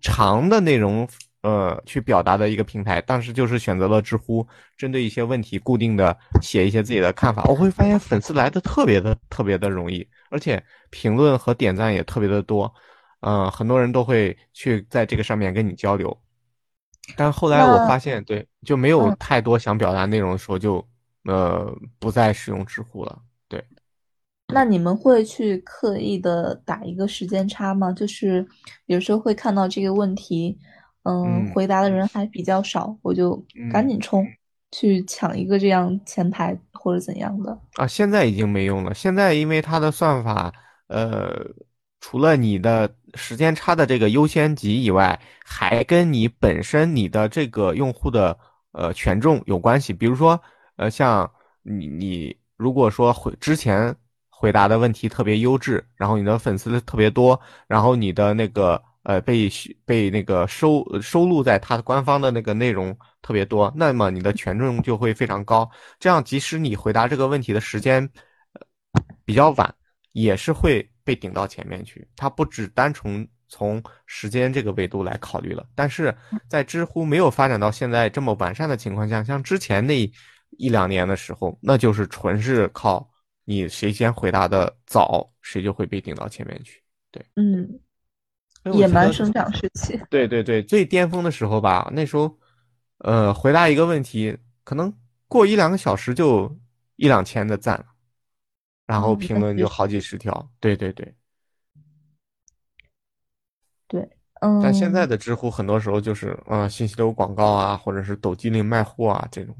[0.00, 1.04] 长的内容，
[1.46, 4.44] 呃，去表达的一个平台，当时就是选择了知乎，
[4.76, 7.44] 针对一些问题固定的写一些自己的看法。
[7.44, 12.74] 我会发现粉丝来的特别的特别的容易，而且评论和点赞也特别的多，
[13.20, 16.18] 嗯，很多人都会去在这个上面跟你交流。
[17.16, 20.84] 但后来我发现，对，就没有太多想表达内容的时候，就
[21.26, 23.16] 呃不再使用知乎了。
[23.48, 23.64] 对
[24.48, 27.92] 那你们会去刻意的打一个时间差吗？
[27.92, 28.44] 就是
[28.86, 30.58] 有时候会看到这个问题，
[31.06, 33.40] 嗯，回答的人还比较少，我就
[33.70, 34.26] 赶紧冲
[34.72, 37.86] 去抢一个这样前排或者怎样的啊。
[37.86, 40.52] 现在已经没用了，现在因为它的算法，
[40.88, 41.46] 呃，
[42.00, 48.36] 除了你的时间差的这个优先级以外，还跟你本身你的这个用户的
[48.72, 49.92] 呃权重有关系。
[49.92, 50.40] 比如说，
[50.76, 51.30] 呃，像
[51.62, 53.94] 你你如果说回之前。
[54.38, 59.48] 回答的问题特别优质，然后你的粉丝特别多，然后你的那个呃被
[59.84, 65.70] 被那个收收录在它的官方的那个内容特别多，那么你的权重就会非常高。
[66.00, 68.08] 这样即使你回答这个问题的时间
[69.24, 69.72] 比较晚，
[70.10, 72.06] 也是会被顶到前面去。
[72.16, 75.64] 它不只单纯从时间这个维度来考虑了。
[75.76, 76.12] 但是
[76.48, 80.10] 在知乎没有发展到现在这么完善的情况下，像之前那
[80.58, 83.08] 一两年的时候，那就是纯是靠。
[83.48, 86.82] 你谁先回答的早，谁就会被顶到前面去。
[87.12, 87.78] 对，嗯，
[88.74, 90.00] 野蛮生长时期。
[90.10, 92.38] 对对对，最巅峰的时候吧，那时候，
[92.98, 94.92] 呃，回答一个问题，可能
[95.28, 96.54] 过一两个小时就
[96.96, 97.84] 一两千的赞，
[98.86, 100.50] 然后评论就好几十条。
[100.60, 101.14] 对对对，
[103.88, 104.08] 对，
[104.40, 104.60] 嗯。
[104.62, 109.56] 但现在的知乎很多时候就是，呃，信息流广告啊，或者是抖机灵卖货啊这种。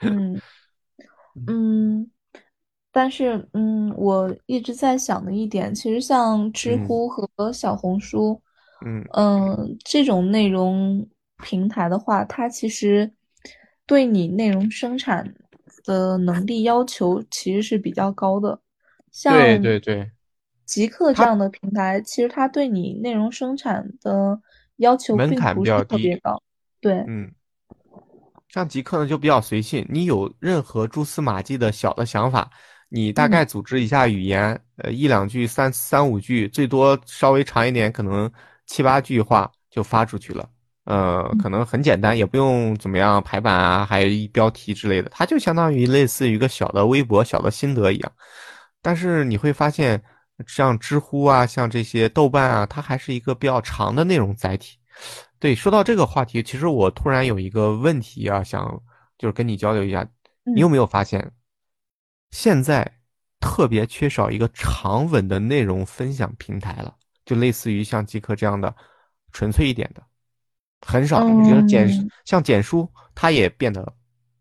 [0.00, 0.40] 嗯
[1.46, 2.10] 嗯。
[2.92, 8.42] 但是，嗯，我一直在想的一点，其实像知乎和小红书，
[8.84, 11.06] 嗯嗯，这种内容
[11.40, 13.12] 平台的话，它其实
[13.86, 15.32] 对你内容生产
[15.84, 18.60] 的能力要求其实是比较高的。
[19.12, 20.10] 像对对对，
[20.64, 24.40] 极客这样的平台，其实它对你内容生产的
[24.78, 26.42] 要求并不是特别高。
[26.80, 27.30] 对，嗯，
[28.48, 32.50] 像极客呢就比较随性，你有任何蛛丝马迹的小的想法。
[32.92, 38.30] 你大概组织一下语言，呃，一两句、三三五句，最多稍微长一点，可能
[38.66, 40.48] 七八句话就发出去了。
[40.84, 48.12] 呃，可能很简单，也不用怎么样排版啊，还有标题之类的，它就相当于类似于一个小的微博、小的心得一样。
[48.82, 50.02] 但是你会发现，
[50.48, 54.76] 像知乎啊，像这些豆瓣啊，它还是一个比较长的内容载体。
[55.38, 58.82] 对，说到这个话题，其实我突然有一个问题啊，想
[59.16, 60.04] 就是跟你交流一下，
[60.44, 61.30] 你有没有发现？
[62.30, 62.98] 现在
[63.40, 68.74] 特别缺少一个长稳的内容分享平台了，就类似于像极客这样的
[69.32, 70.02] 纯粹一点的，
[70.86, 71.24] 很少。
[71.24, 71.88] 我觉得简
[72.24, 73.92] 像简书，它也变得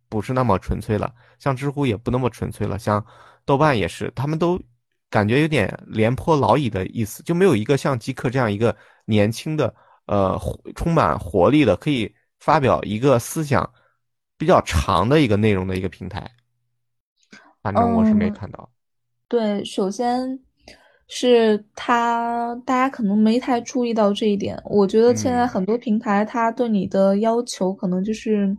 [0.10, 1.08] 不是那么纯粹了；
[1.40, 3.04] 像知乎也不那么纯粹了；像
[3.46, 4.62] 豆瓣也是，他们都
[5.10, 8.76] 感觉有点廉颇老矣的意思，就没有一个像极客这样一个
[9.06, 9.74] 年轻的、
[10.06, 10.40] 呃，
[10.76, 13.68] 充满活力的，可以发表一个思想
[14.38, 16.30] 比较长的一个内容的一个平台。
[17.62, 18.70] 反正我是没看到。
[19.28, 20.40] 对，首先，
[21.08, 24.60] 是他大家可能没太注意到这一点。
[24.66, 28.56] 我觉得现在很多平台，它对你的要求可能就是，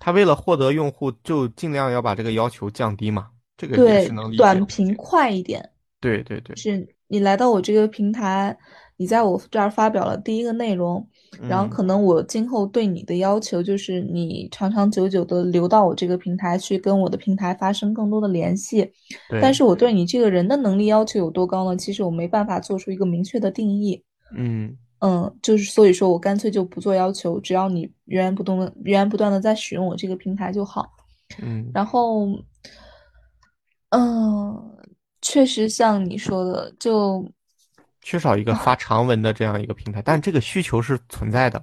[0.00, 3.28] 他为了获得用户，就尽量要把这个要求降低嘛。
[3.56, 4.38] 这个也是能理解。
[4.38, 5.70] 短平快一点。
[6.00, 6.56] 对对对。
[6.56, 8.56] 是你来到我这个平台，
[8.96, 11.06] 你在我这儿发表了第一个内容。
[11.48, 18.90] 然后可能我今后对你的要求就是你长长久久的留到我这个平台去跟我的平台发生更多的联系，
[19.40, 21.76] 但是我对你这个人的能力要求有多高呢？
[21.76, 24.02] 其实我没办法做出一个明确的定义。
[24.36, 30.90] 嗯嗯，就是所以说我干脆就不做要求，只要你源源不断的源源不断的在使用我这个平台就好。
[31.40, 32.26] 嗯，然后，
[33.90, 34.76] 嗯，
[35.22, 37.24] 确实像你说的，就。
[38.02, 41.62] 缺少一个发长文的这样一个平台，但这个需求是存在的，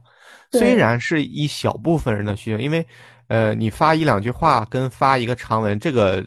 [0.51, 2.85] 虽然是一小部分人的需求，因为，
[3.27, 6.23] 呃，你发一两句话跟发一个长文，这个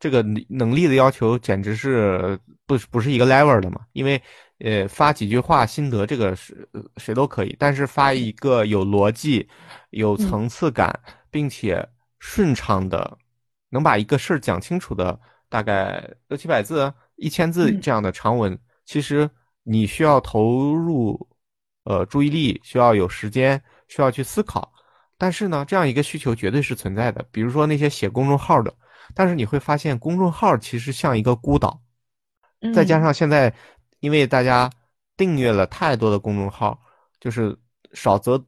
[0.00, 3.80] 这个能力的要求简直是不不是一个 level 的嘛？
[3.92, 4.20] 因为，
[4.58, 9.48] 呃，发几句话心得这个是谁都可以，但是发一个有逻辑、
[9.90, 10.98] 有层次感，
[11.30, 11.86] 并且
[12.18, 13.16] 顺畅的，
[13.70, 18.58] 能把一个事儿讲清楚的，大概六七百字、一千字这样的长文。
[18.86, 19.28] 其实
[19.64, 21.28] 你需要投入，
[21.84, 24.72] 呃，注意力，需要有时间，需要去思考。
[25.18, 27.24] 但是呢，这样一个需求绝对是存在的。
[27.30, 28.72] 比如说那些写公众号的，
[29.14, 31.80] 但是你会发现，公众号其实像一个孤岛。
[32.74, 33.52] 再加上现在，
[34.00, 34.70] 因为大家
[35.16, 36.78] 订阅了太多的公众号，
[37.20, 37.56] 就是
[37.92, 38.42] 少则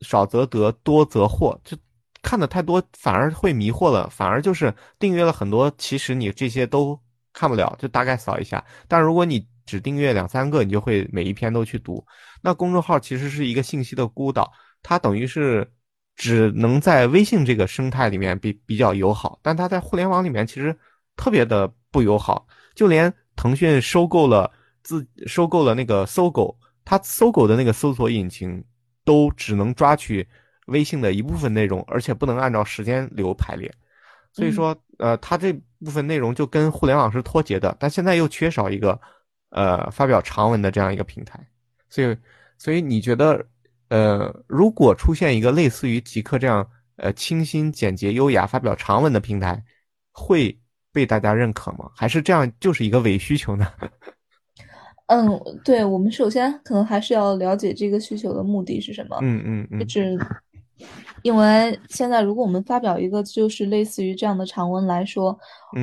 [0.00, 1.76] 少则得，多则惑，就
[2.22, 4.08] 看的太多，反而会迷惑了。
[4.10, 6.98] 反而就是订阅了很多，其实你这些都
[7.32, 8.64] 看不了，就大概扫一下。
[8.86, 12.04] 但如果你只订阅两三个，你就会每一篇都去读。
[12.42, 14.52] 那公众号其实是一个信息的孤岛，
[14.82, 15.66] 它等于是
[16.14, 20.76] 只能在微信这个生态里面比比较友好，但它在互联网里面其实
[21.16, 22.46] 特别的不友好。
[22.74, 24.50] 就连腾讯收购了
[24.82, 26.54] 自收购了那个搜狗，
[26.84, 28.62] 它搜狗的那个搜索引擎
[29.04, 30.26] 都只能抓取
[30.66, 33.72] 微信的一部分内容，而且不能按照时间流排列。
[34.32, 35.52] 所以说，呃，它这
[35.82, 39.00] 部分内容就跟互联网是脱节的，但现在又缺少一个。
[39.54, 41.38] 呃，发表长文的这样一个平台，
[41.88, 42.16] 所以，
[42.58, 43.46] 所以你觉得，
[43.88, 49.62] 呃，如果出现一个类似于极客这样，呃，清新、简洁、优雅发表长文的平台，
[50.10, 50.58] 会
[50.92, 51.88] 被大家认可吗？
[51.94, 53.64] 还是这样就是一个伪需求呢？
[55.06, 59.16] 嗯，对，我们首先可能还是要了解这个需求的目的是什么。
[59.22, 59.86] 嗯嗯嗯。
[59.86, 60.18] 就是
[61.22, 65.38] 因为现在，如果我们发表一个就是类似于这样的长文来说，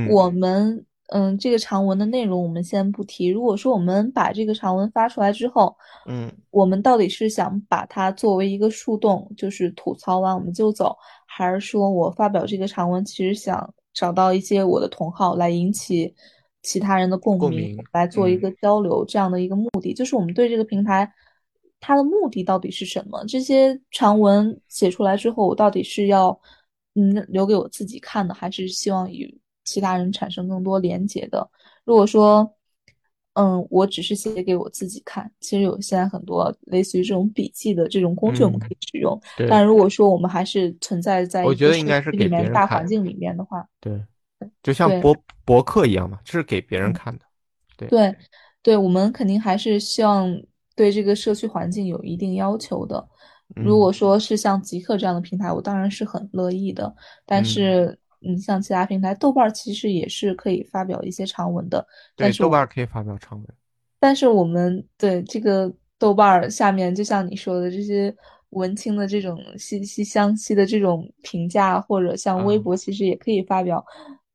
[0.10, 0.86] 我们。
[1.12, 3.28] 嗯，这个长文的内容我们先不提。
[3.28, 5.76] 如果说我们把这个长文发出来之后，
[6.08, 10.96] 嗯，我们到底是想把它作为一个树洞，就是吐槽完我们就走，
[11.26, 16.16] 还是说我发表这个长文，其实想找到一些我的同好来引起
[16.64, 19.94] 其他人的共鸣，来做一个交流这样的一个目的？
[19.94, 21.12] 就是我们对这个平台
[21.82, 23.22] 它的目的到底是什么？
[23.26, 26.40] 这些长文写出来之后，我到底是要
[26.96, 29.41] 嗯留给我自己看的，还是希望与？
[29.64, 31.50] 其他人产生更多连接的。
[31.84, 32.54] 如果说，
[33.34, 39.18] 嗯，我只是写给我自己看，其实有现在很多类似于这种笔记的这种工具，我们可以使用。
[39.50, 44.00] 但如果说我们还是存在在我觉得应该是给别人大环境里面的话，对，
[44.62, 47.26] 就像博博客一样嘛，这是给别人看的。
[47.78, 48.16] 对对
[48.62, 50.30] 对，我们肯定还是希望
[50.76, 53.08] 对这个社区环境有一定要求的。
[53.56, 56.94] 如果说是像极客这样的平台，我当然是很乐意的，
[57.26, 57.98] 但是。
[58.24, 61.86] 嗯，像其他平台，豆瓣其实也是可以发表一些长文的。
[62.16, 63.48] 对，豆瓣可以发表长文。
[64.00, 68.16] 但是我们对这个豆瓣下面，就像你说的这些
[68.52, 73.84] 文青的这种息息相惜的这种评价，或者像微博，其实也可以发表，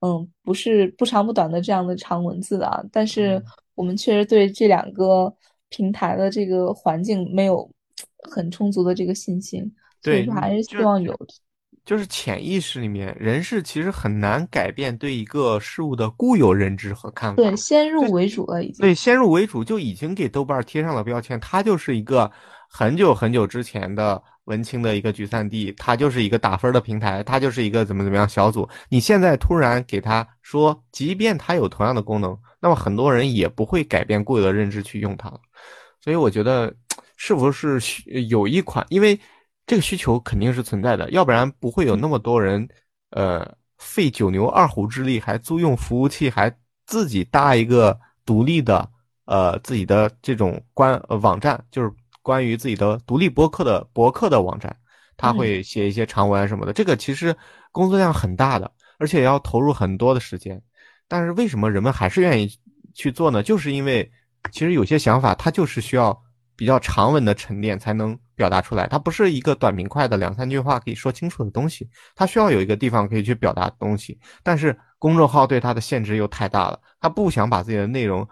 [0.01, 2.83] 嗯，不是不长不短的这样的长文字啊。
[2.91, 3.43] 但是
[3.75, 5.33] 我们确实对这两个
[5.69, 7.69] 平台的这个环境没有
[8.31, 9.73] 很充足的这个信心，
[10.03, 11.17] 所以说还是希望有。
[11.87, 17.37] 就是潜意识里面，人是其实很难改变对一个事物的固有认知和看法。
[17.37, 18.81] 对，先入为主了已经。
[18.81, 22.29] 对，先入为主就已经给豆瓣贴上了标签，它就是一个
[22.69, 28.69] 很久很久之前的文青的一个聚散地，它就是一个打分的平台，它就是一个怎么怎么样小组。
[28.89, 35.39] 你现在突然给他说，即便它有同样的功能，那么很多人也不会改变固有的认知去用它了。
[36.01, 36.75] 所以我觉得，
[37.17, 37.81] 是不是
[38.29, 39.17] 有一款，因为。
[39.67, 42.69] 这个需求肯定是存在的，要不然不会有那么多人，
[43.11, 46.55] 呃，费九牛二虎之力，还租用服务器，还
[46.87, 48.89] 自己搭一个独立的，
[49.25, 51.93] 呃，自己的这种关网站，就是
[52.23, 54.75] 关于自己的独立博客的博客的网站，
[55.17, 56.73] 他会写一些长文什么的。
[56.73, 57.37] 这个其实
[57.73, 60.63] 工作量很大的，而且要投入很多的时间。
[61.09, 62.49] 但是为什么人们还是愿意
[62.95, 63.43] 去做呢？
[63.43, 64.09] 就是因为
[64.53, 66.17] 其实有些想法它就是需要
[66.57, 74.19] 比较长文的沉淀才能表达出来，它不是一个短平快的两三句话可以说清楚的东西，它需要有一个地方可以去表达东西。
[74.43, 78.27] 但是公众号对它的限制又太大了，它不想把自己的内容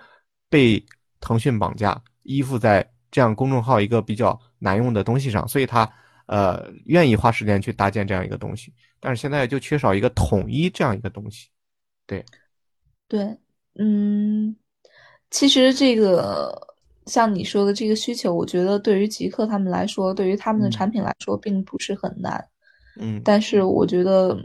[0.48, 0.84] 被
[1.20, 5.88] 腾讯绑架，依附在这样公众号一个比较难用的东西上，所以他
[6.26, 8.72] 呃愿意花时间去搭建这样一个东西。
[9.00, 11.48] 但是现在就缺少一个统一这样一个东西，
[12.06, 12.24] 对，
[13.06, 13.38] 对，
[13.78, 14.56] 嗯，
[15.30, 16.73] 其实这个
[17.06, 22.42] 像你说的这个需求，我觉得对于极客他们来说，对于他们的产品来说，并不是很难，
[22.98, 24.36] 嗯，但是我觉得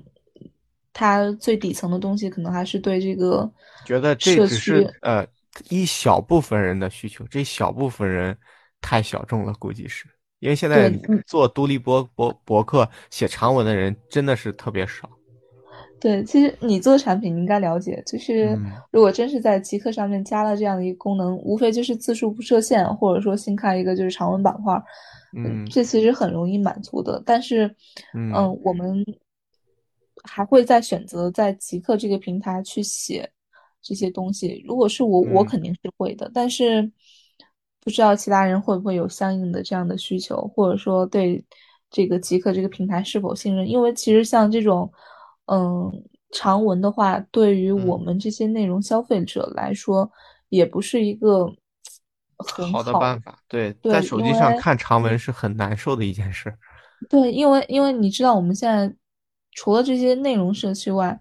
[0.93, 3.49] 它最底层的东西，可能还是对这个
[3.86, 5.26] 觉得这只是呃
[5.70, 8.38] 一小部分人的需求，这小部分人
[8.82, 10.05] 太小众了，估计是。
[10.39, 10.89] 因为现在
[11.28, 15.10] 做独立博博博客写长文的人真的是特别少。
[15.99, 18.57] 对，其实你做产品，你应该了解，就是
[18.91, 24.73] 如果真是在极客上面加了这样的一个功能，无非就是字数不设限，或者说新开一个就是长文板块，
[25.37, 27.21] 嗯，这其实很容易满足的。
[27.25, 27.73] 但是，
[28.13, 28.33] 嗯，
[28.63, 29.05] 我们
[30.23, 33.29] 还会再选择在极客这个平台去写
[33.81, 34.63] 这些东西。
[34.67, 36.91] 如果是我，我肯定是会的，但是。
[37.81, 41.43] 不知道其他人会不会有相应的这样的需求，或者说对
[41.89, 43.67] 这个极客这个平台是否信任？
[43.67, 44.91] 因为其实像这种，
[45.51, 45.91] 嗯，
[46.31, 50.09] 长文的话，对于我们这些内容消费者来说，
[50.49, 51.51] 也不是一个
[52.37, 53.39] 很好的办法。
[53.47, 56.53] 对，在手机上看长文是很难受的一件事。
[57.09, 58.95] 对，因为因为你知道，我们现在
[59.51, 61.19] 除了这些内容社区外，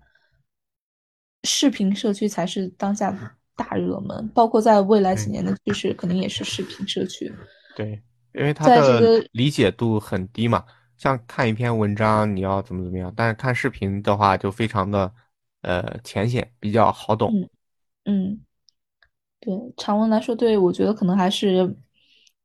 [1.45, 3.35] 视频社区才是当下。
[3.59, 7.29] 大热门，包括在未来几年的趋势，肯定也是视频社区。
[7.75, 8.01] 对，
[8.33, 10.65] 因为它的理解度很低嘛。
[10.99, 15.11] 像看一篇文章，你要怎么怎么样，但是看视频的话，就非常的
[15.63, 17.33] 呃浅显，比较好懂。
[18.05, 18.41] 嗯，
[19.41, 21.75] 对，长文来说，对我觉得可能还是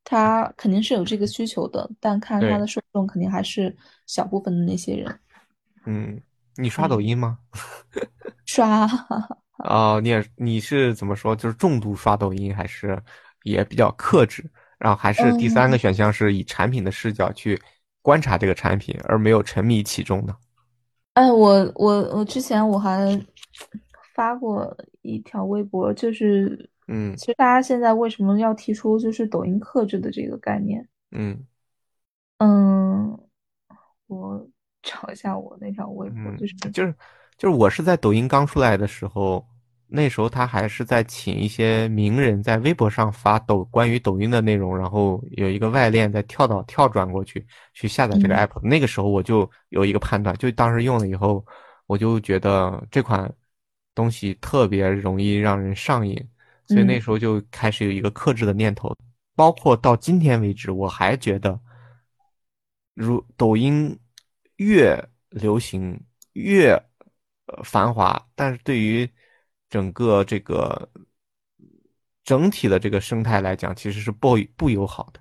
[0.04, 3.76] 他肯定是有这个需求的，但看他的受众肯定还是
[4.06, 5.20] 小部分的那些人。
[5.86, 6.20] 嗯，
[6.56, 7.38] 你刷抖音吗？
[8.46, 8.88] 刷。
[9.64, 11.34] 哦，你也你是怎么说？
[11.34, 13.00] 就是重度刷抖音，还是
[13.42, 14.48] 也比较克制？
[14.78, 17.58] 然后还是第三个选项是以产品的视角去
[18.04, 20.36] 观察这个产品，而没有沉迷其中呢？
[21.14, 23.18] 哎，我我我之前我还
[24.14, 30.86] 发过一条微博，就是嗯，其实大家现在为什么要提出就是抖音克制的这个概念？
[31.12, 31.46] 嗯
[32.36, 33.18] 嗯，
[34.08, 34.46] 我
[34.82, 36.94] 找一下我那条微博，就是就是。
[37.36, 39.44] 就是我是在抖音刚出来的时候，
[39.86, 48.60] 那时候他还是在请一些名人在微博上发抖关于抖音的内容，然后有一个外链在跳到跳转过去去下载这个 app。
[48.62, 51.44] 那个时候我就有一个判断，就当时用了以后，
[51.86, 53.32] 我就觉得这款
[53.94, 56.16] 东西特别容易让人上瘾，
[56.66, 58.96] 所以那时候就开始有一个克制的念头。
[59.36, 61.58] 包括到今天为止，我还觉得，
[62.94, 63.98] 如抖音
[64.56, 66.00] 越流行
[66.32, 66.80] 越。
[67.46, 69.06] 呃，繁华，但是对于
[69.74, 70.88] 整个这个
[72.22, 75.20] 整体的这个生态来讲，其实是不不友好的。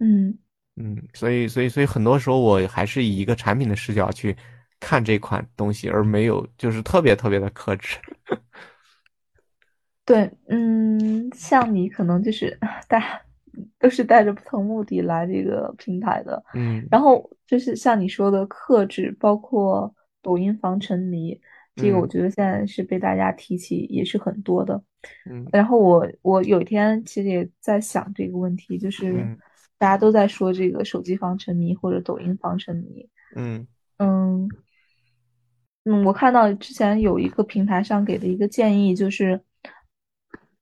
[0.00, 0.38] 嗯
[0.76, 4.36] 嗯，所以所以所以很多时候我还是以一个产品的视角去
[4.78, 7.96] 看这款东西，而没有就是特别特别的克制。
[10.04, 13.18] 对，嗯，像你可能就是大家
[13.78, 19.94] 都是带着不同目的来这个平台的，嗯，然后就是像你说的克制，包括。
[20.24, 21.38] 抖音防沉迷，
[21.74, 24.82] 这个我觉得现在是被大家提起也是很多的。
[25.28, 29.26] 嗯，然后我我有一天其实也在想这个问题，就是
[29.76, 33.08] 大家都在说这个手机防沉迷或者抖音防沉迷。
[33.36, 33.66] 嗯
[33.98, 34.48] 嗯
[35.84, 39.42] 嗯，我看到之前有一个平台上给的一个建议，就是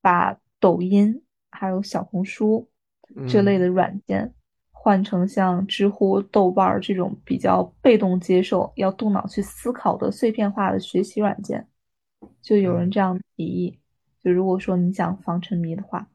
[0.01, 2.69] 把抖音还有小红书
[3.27, 4.33] 这类的软件。
[4.83, 11.65] 换成像知乎、豆瓣这种比较被动接受、要动脑去思考的碎片化的学习软件，
[12.41, 13.79] 就有人这样提议。
[14.21, 16.05] 就如果说你想防沉迷的话，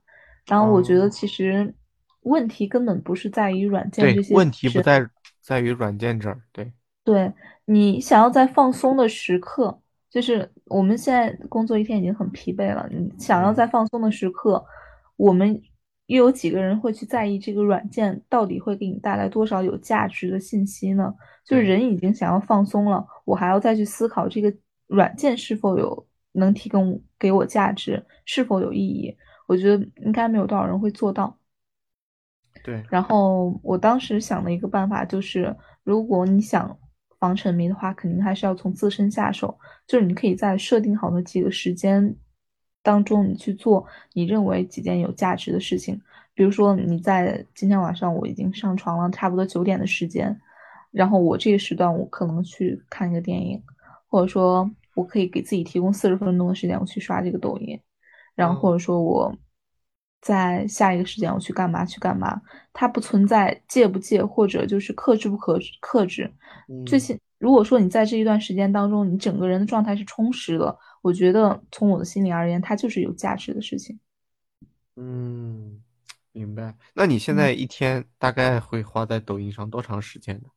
[0.45, 1.75] 然后我觉得其实
[2.25, 5.09] 问题根本不是在于软件这些，问题不在
[5.41, 6.39] 在于软件这儿。
[6.53, 6.71] 对，
[7.05, 7.33] 对
[7.65, 14.63] 你想要在放松的时刻，就是我们现在工作一天已经很疲惫了，你想要在放松的时刻，
[15.17, 15.59] 我们。
[16.09, 21.15] 又有几个人会去在意这个软件到底会给你带来多少有价值的信息呢？
[21.45, 24.53] 就是人已经想要放松了，我还要再去思考这个
[24.87, 29.15] 软件是否有能提供给我价值，是否有意义？
[29.47, 31.39] 我觉得应该没有多少人会做到。
[32.65, 32.83] 对。
[32.91, 35.55] 然后我当时想的一个办法就是，
[35.85, 36.75] 如果你想
[37.19, 42.17] 防沉迷的话，肯定还是要从自身下手，就是你可以在设定好的几个时间。
[42.89, 46.01] 当中，你去做你认为几件有价值的事情。
[46.33, 50.35] 比如说，你在今天晚上我已经上床了，差不多九点的时间，
[50.91, 53.63] 然后我这个时段我可能去看一个电影，
[54.09, 57.79] 或者说我可以给自己提供四十分钟的时间，我去刷这个抖音，
[58.35, 59.31] 然后或者说我
[60.23, 62.41] 在下一个时间我去干嘛去干嘛，
[62.73, 66.33] 它不存在戒不戒或者就是克制不可克制。
[66.87, 73.99] 最近如果说你在这一段时间当中，你整个人的状态是充实的，我觉得从我的心里而言，它就是有价值的事情。
[74.97, 75.83] 嗯。
[76.33, 76.73] 明白。
[76.95, 80.49] 那你现在一天大概会花在抖音上多长时间呢？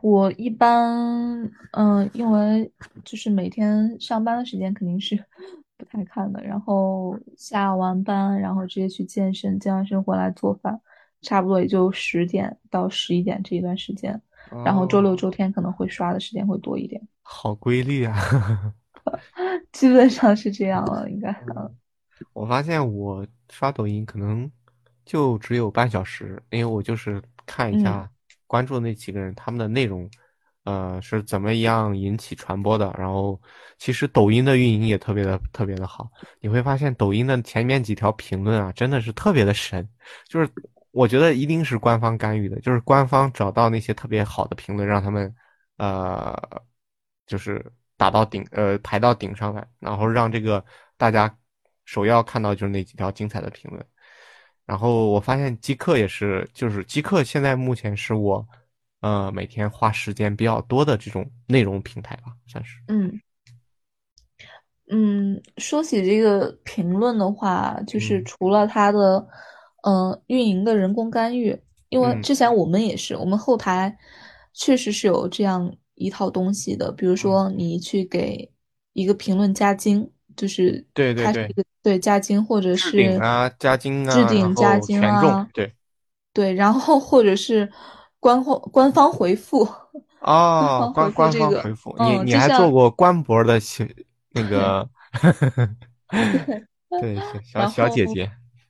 [0.00, 2.72] 我一般，嗯，因为
[3.04, 5.22] 就是每天上班的时间肯定是
[5.76, 10.80] 不太看的，然后下完班，然后直接去健身，健完身回来做饭，
[11.20, 14.18] 差不多也就十点到十一点这一段时间。
[14.64, 17.06] 然后周六周天可能会刷的时间会多一点。
[17.20, 18.16] 好规律啊！
[19.72, 21.34] 基本上是这样了，应该。
[22.32, 24.50] 我发现我刷抖音可能。
[25.06, 28.10] 就只有半小时，因为我就是看一下
[28.46, 30.08] 关注那几个人他们的内容，
[30.64, 32.90] 呃，是怎么样引起传播的。
[32.96, 33.38] 然后，
[33.76, 39.86] 其实抖音的运营也特别的特别的好，你会发现抖音的前面几条评论啊，真的是特别的神。
[40.26, 40.48] 就是
[40.90, 45.34] 我觉得一定是官方干预的，就是官方找到那些特别好的评论，让他们
[45.76, 46.34] 呃，
[47.26, 47.62] 就是
[48.04, 50.62] 打到顶，呃，排到顶上来，然后让这个
[50.98, 51.34] 大家
[51.86, 53.82] 首要看到就是那几条精彩的评论。
[54.66, 58.46] 然后我发现极客也是，就是极客现在目前是我，
[59.00, 62.78] 呃，每天花时间比较多的这种内容平台吧，算是。
[62.88, 63.18] 嗯
[64.90, 69.26] 嗯，说起这个评论的话，就是除了它的，
[69.84, 73.96] 嗯，运营的人工干预，因为之前我们也是，我们后台
[74.52, 78.50] 确实是有这样一套东西的，比如说你去给
[78.92, 80.10] 一个评论加精。
[80.36, 81.48] 就是对对对
[81.80, 85.72] 对加精或者是置顶啊加精啊置顶加精啊对
[86.32, 87.70] 对然后或者是
[88.18, 89.60] 官方官方回复
[90.22, 93.84] 哦官官方回复你你还做过官博的小
[94.32, 94.88] 那个
[97.00, 98.28] 对小小姐姐，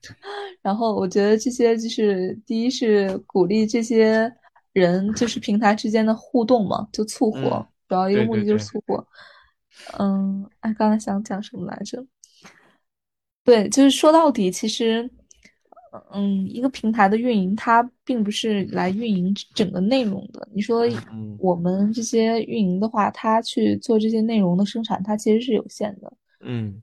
[0.60, 4.30] 然后我觉得这些就是第一是鼓励这些
[4.74, 9.06] 人就是平台之间的互动嘛，就促活，主要一个目的就是促活。
[9.98, 12.04] 嗯，哎，刚才想讲什么来着？
[13.44, 15.08] 对，就是说到底，其实，
[16.12, 20.48] 嗯，一个平台的运营，它并不是来运营整个内容的。
[20.52, 20.84] 你说
[21.38, 26.12] 我们这些运营的话，它去做这些内容的生产，它其实是有限的。
[26.40, 26.82] 嗯，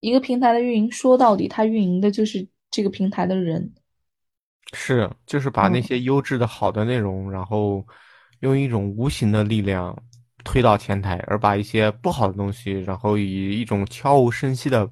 [0.00, 3.72] 一个平台的运营，说到底，它运营的就是这个平台的人。
[4.72, 7.84] 是，就是把那些优质的好的内容，然后
[8.40, 9.96] 用一种无形的力量。
[10.42, 14.90] 推到前台，而把一些不好的东西，然后以一种悄无声息的，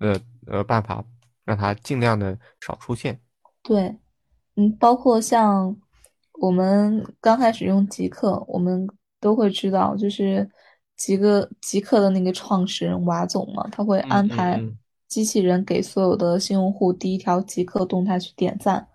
[0.00, 0.18] 呃
[0.48, 1.04] 呃办法，
[1.44, 3.16] 让它尽量的少出现。
[3.62, 3.96] 对，
[4.56, 5.74] 嗯，包括像
[6.40, 8.84] 我们刚开始用极客，我们
[9.20, 10.50] 都会知道，就是
[10.96, 14.60] 极个极客的那个创始人瓦总嘛，他会安排
[15.08, 18.86] 机器人给所有的新用户第一条即刻动态去点赞，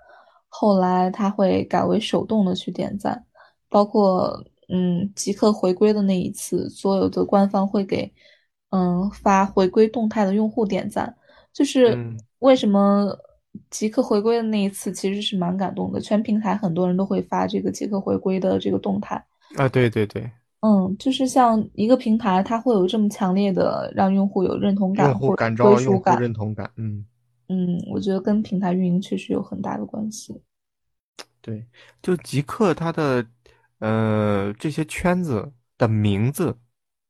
[0.48, 3.26] 后来它会改为手动的去点赞，
[3.70, 4.44] 包括。
[4.74, 8.10] 嗯，即刻回归的那一次，所有的官方会给
[8.70, 11.14] 嗯发回归动态的用户点赞，
[11.52, 11.98] 就是
[12.40, 13.14] 为什么
[13.70, 19.22] 即刻回归的那一次其实是蛮感动的，全平台很多人都会发这个即刻回归的这个动态。
[19.58, 20.32] 啊，对对对，
[20.62, 27.06] 嗯，就是像一个平台，它会有这么强烈的让用户有认同感或归属感，认同感，嗯
[27.50, 30.42] 嗯，我觉得跟平台运营确实有很大的关系。
[31.42, 31.66] 对，
[32.02, 33.26] 就极客它的。
[33.84, 36.56] 呃，这些圈子的名字，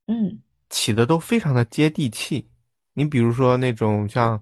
[0.07, 0.39] 嗯，
[0.69, 2.47] 起的都非常的接地气。
[2.93, 4.39] 你比如说那种像，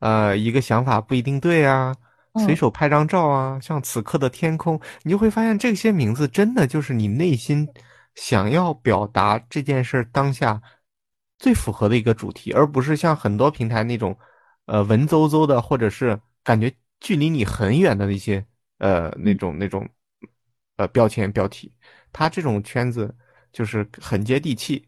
[0.00, 1.96] 呃，一个想法不一定对啊，
[2.44, 7.66] 随手拍张照啊，像此刻的天空，你就会发现这些名字真的就是你内心
[8.14, 10.60] 想要表达这件事当下
[11.38, 14.16] 最符合的一个主题，而不是像很多平台那种，
[14.66, 18.44] 呃，文绉绉的，或者是感觉距离你很远的那些，
[18.78, 19.88] 呃，那种那种。
[20.76, 21.70] 呃，标签标题，
[22.10, 23.14] 它这种圈子
[23.52, 24.82] 就是很接地气。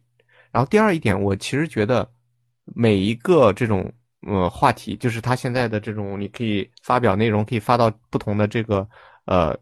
[0.51, 2.11] 然后第二一点，我其实觉得
[2.65, 3.93] 每一个这种
[4.23, 8.89] 呃话题，就是它现在的这种，你可以发表内容，可以发到不同的这个
[9.27, 9.55] 呃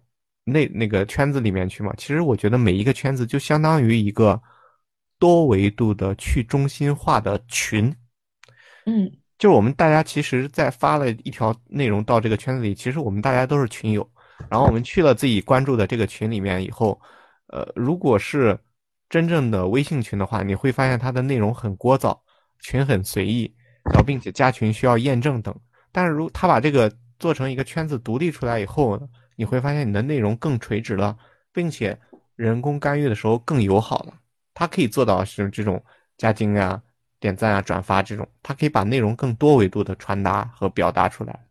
[0.51, 1.95] 那那个圈子里面去嘛。
[1.97, 4.41] 其实我觉得每一个圈子就相当于一个
[5.19, 7.95] 多维度的去中心化的群。
[8.87, 14.09] 嗯，就是我们大家其实，在发了一条内容到这个圈子里，其实我们大家都是群友。
[14.49, 16.99] 然后我们去了自己关注的这个群里面以后，
[17.49, 18.59] 呃，如果是
[19.11, 22.19] 真正的微信群的话，你会发现它的内容很聒噪，
[22.61, 25.55] 群很随意，然后并且加群需要验证等。
[25.93, 29.07] 但是如他把这个做成一个圈子独立出来以后呢，
[29.41, 31.17] 你会发现你的内容更垂直了，
[31.51, 31.99] 并且
[32.37, 34.13] 人工干预的时候更友好了。
[34.53, 35.83] 它可以做到是这种
[36.19, 36.83] 加精啊、
[37.19, 41.47] 点赞啊、转发这种，它可以把内容更多维度的传达和表达出来。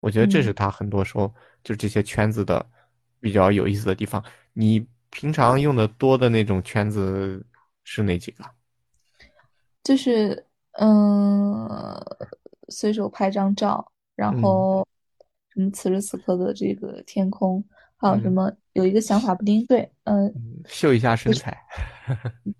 [0.00, 2.66] 我觉得这是它很多时候就这些圈子的
[3.20, 4.20] 比较有意思的地方。
[4.52, 7.46] 你平常用的多的那种圈子
[7.84, 8.44] 是哪几个？
[9.84, 11.70] 就是嗯，
[12.70, 14.84] 随手拍张照，然后
[15.54, 17.64] 什么此时此刻的这个天空，
[17.96, 20.34] 还有什么有一个想法不定对，嗯，
[20.66, 21.56] 秀一下身材，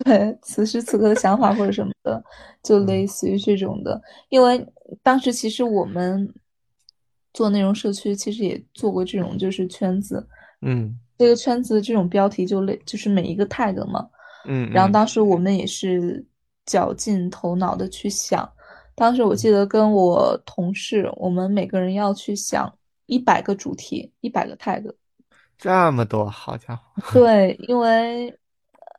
[0.04, 2.22] 对，此时此刻的想法或者什么的，
[2.62, 4.00] 就类似于这种的。
[4.28, 4.66] 因为
[5.02, 6.32] 当时其实我们
[7.32, 10.26] 做内容社区，其实也做过这种就是圈子，
[10.62, 14.08] 嗯，这个圈子的这种标题就类就是每一个 tag 嘛，
[14.46, 16.24] 嗯，然后当时我们也是。
[16.66, 18.50] 绞尽头脑的去想，
[18.94, 22.74] 当时我记得跟我同事，我们每个人要去想
[23.06, 24.82] 一百个主题，一百个 tag，
[25.58, 26.82] 这么多，好家伙！
[27.12, 28.34] 对，因为，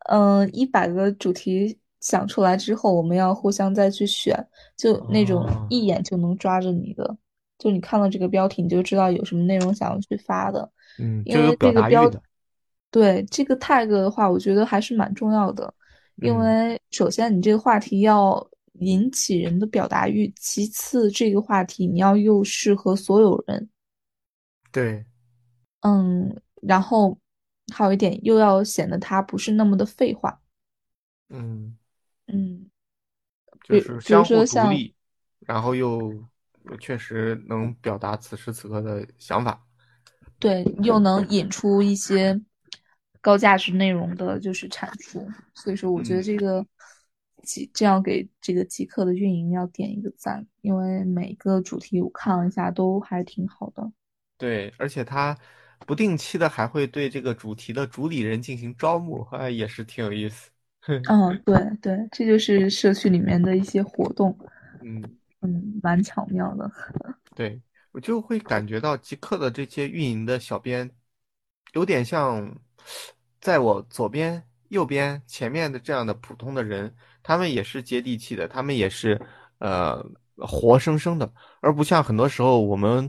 [0.08, 4.34] 嗯，一百个主题想出来之后，我们要互相再去选，
[4.76, 7.16] 就那种一眼就能抓着你的，
[7.58, 12.10] 就你看到这个标题，你就知道有什么内容想要去发的，嗯，因为这个标，
[12.90, 15.72] 对这个 tag 的话，我觉得还是蛮重要的。
[16.22, 18.42] 因为首先你这个话题要
[18.80, 23.68] 引起人的表达欲，其次这个话题你要又适合所有人。
[24.76, 25.06] 对，
[25.80, 27.18] 嗯，然后
[27.72, 30.38] 还有一点又要显得他不是那么的废话。
[31.30, 31.78] 嗯
[32.26, 32.70] 嗯，
[33.64, 34.94] 就是相互独立，
[35.40, 36.22] 然后又
[36.78, 39.66] 确实能表达此时此刻的想法。
[40.38, 42.38] 对，又能引出一些。
[43.22, 46.64] 高价值内容的就是产出，所以说我觉得这个
[47.42, 53.90] 极这样给这个极客的运营要点一个赞，因为每个主题我看了一下都还挺好的。
[54.38, 55.36] 对，而且他
[55.86, 60.50] 不定期的还会对这个主题的主理人进行招募，哎，也是挺有意思。
[61.08, 64.36] 嗯，对对，这就是社区里面的一些活动。
[64.82, 65.02] 嗯
[65.40, 66.70] 嗯，蛮巧妙的。
[67.34, 67.60] 对
[67.92, 70.90] 我就会感觉到极客的这些运营的小编
[71.74, 72.56] 有点像。
[73.40, 79.20] 在我左边、右边、前面的这样的普通的人，他们也是接地气的，他们也是
[79.58, 80.04] 呃
[80.36, 83.08] 活生生的，而不像很多时候我们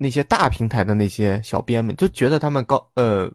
[0.00, 3.30] 那些大平台的那些小编们，就觉得他们高呃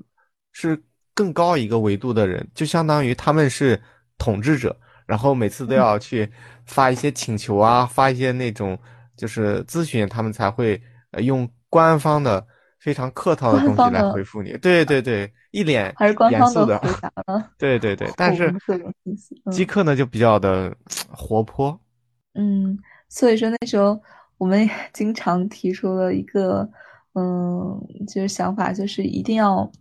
[0.51, 0.81] 是
[1.13, 3.79] 更高一个维度的人，就相当于他们是
[4.17, 6.27] 统治者，然后每次都要去
[6.65, 8.75] 发一些请求啊，发一些那种
[9.15, 10.81] 就是咨询，他们才会
[11.19, 12.45] 用官方的。
[12.77, 18.53] 非常客套的东西来回复你，对对对，一脸还是官方的回 答了，对对对， 但是
[19.51, 20.71] 基客呢就比较的
[21.09, 21.79] 活泼，
[22.35, 22.77] 嗯，
[23.09, 23.99] 所以说那时候
[24.37, 26.69] 我们经常提出了一个，
[27.13, 29.71] 嗯，就是想法，就是一定要，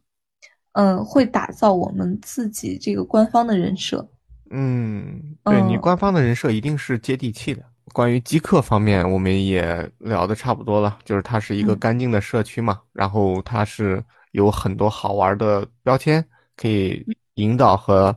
[0.73, 4.09] 嗯，会打造我们自己这个官方的人设，
[4.51, 7.63] 嗯，对你官方的人设一定是接地气的。
[7.93, 10.99] 关于极客方面，我们也聊的差不多了。
[11.05, 14.03] 就是它是一个干净的社区嘛，然后它是
[14.33, 16.25] 有很多好玩的标签，
[16.57, 18.17] 可以引导和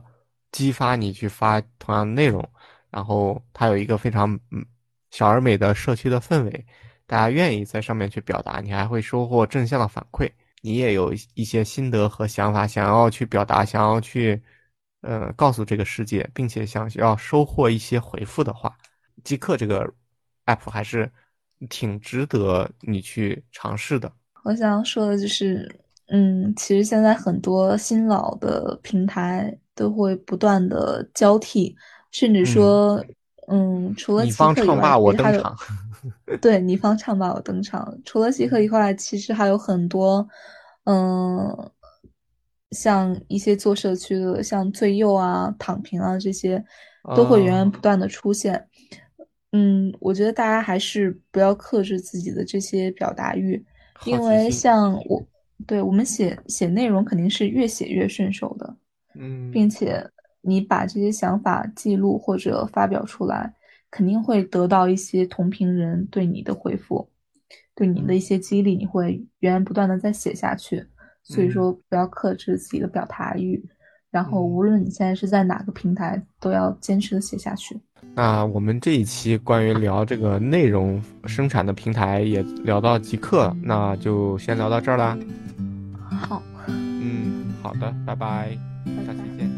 [0.50, 2.44] 激发你去发同样的内容。
[2.90, 4.64] 然后它有一个非常嗯
[5.10, 6.66] 小而美的社区的氛围，
[7.06, 10.30] 大家愿意在上面去表达，你还会收获正向的反馈。
[10.60, 14.42] 你也有一些心得和想法想要去表达，想要去
[15.02, 18.76] 呃告诉这个世界，并且想要收获一些回复的话。
[19.22, 19.88] 即刻这个
[20.46, 21.10] app 还是
[21.68, 24.12] 挺值得你去尝试的。
[24.44, 25.68] 我想说的就是，
[26.08, 31.76] 嗯，其实现在很多新老的平台都会不断的交替，
[32.10, 33.04] 甚至说，
[33.50, 35.56] 嗯，除了你方唱罢我登场，
[36.40, 37.98] 对，你方唱罢我登场。
[38.04, 40.28] 除了极客以外，其实还有很多，
[40.84, 41.70] 嗯，
[42.72, 46.62] 像一些做社区的，像最右啊、躺平啊这些，
[47.16, 48.68] 都会源源不断的出现。
[49.52, 53.64] 嗯，我觉得大家还是不要克制自己的这些表达欲，
[54.04, 55.26] 因为像我，
[55.66, 58.76] 对我们写写内容肯定是越写越顺手的，
[59.14, 60.06] 嗯，并且
[60.40, 63.54] 你把这些想法记录或者发表出来，
[63.90, 67.08] 肯定会得到一些同频人对你的回复，
[67.74, 70.86] 对你的一些激励，你会源源不断的再写下去。
[71.22, 73.62] 所以说，不要克制自己的表达欲，
[74.10, 77.78] 然后无论你现在是在哪个平台，都要坚持的写下去。
[78.14, 85.18] 那我们这一期关于聊这个内容生产的平台也聊到即刻，那就先聊到这儿啦。
[86.08, 88.56] 好，嗯，好的，拜拜，
[89.06, 89.57] 下期见。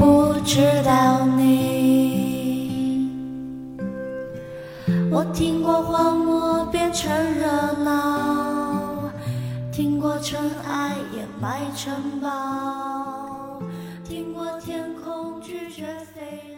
[0.00, 3.10] 不知道你，
[5.10, 7.46] 我听过荒漠变成热
[7.84, 9.10] 闹，
[9.70, 13.60] 听过尘埃掩埋城堡，
[14.02, 15.84] 听过天空拒绝
[16.14, 16.56] 飞。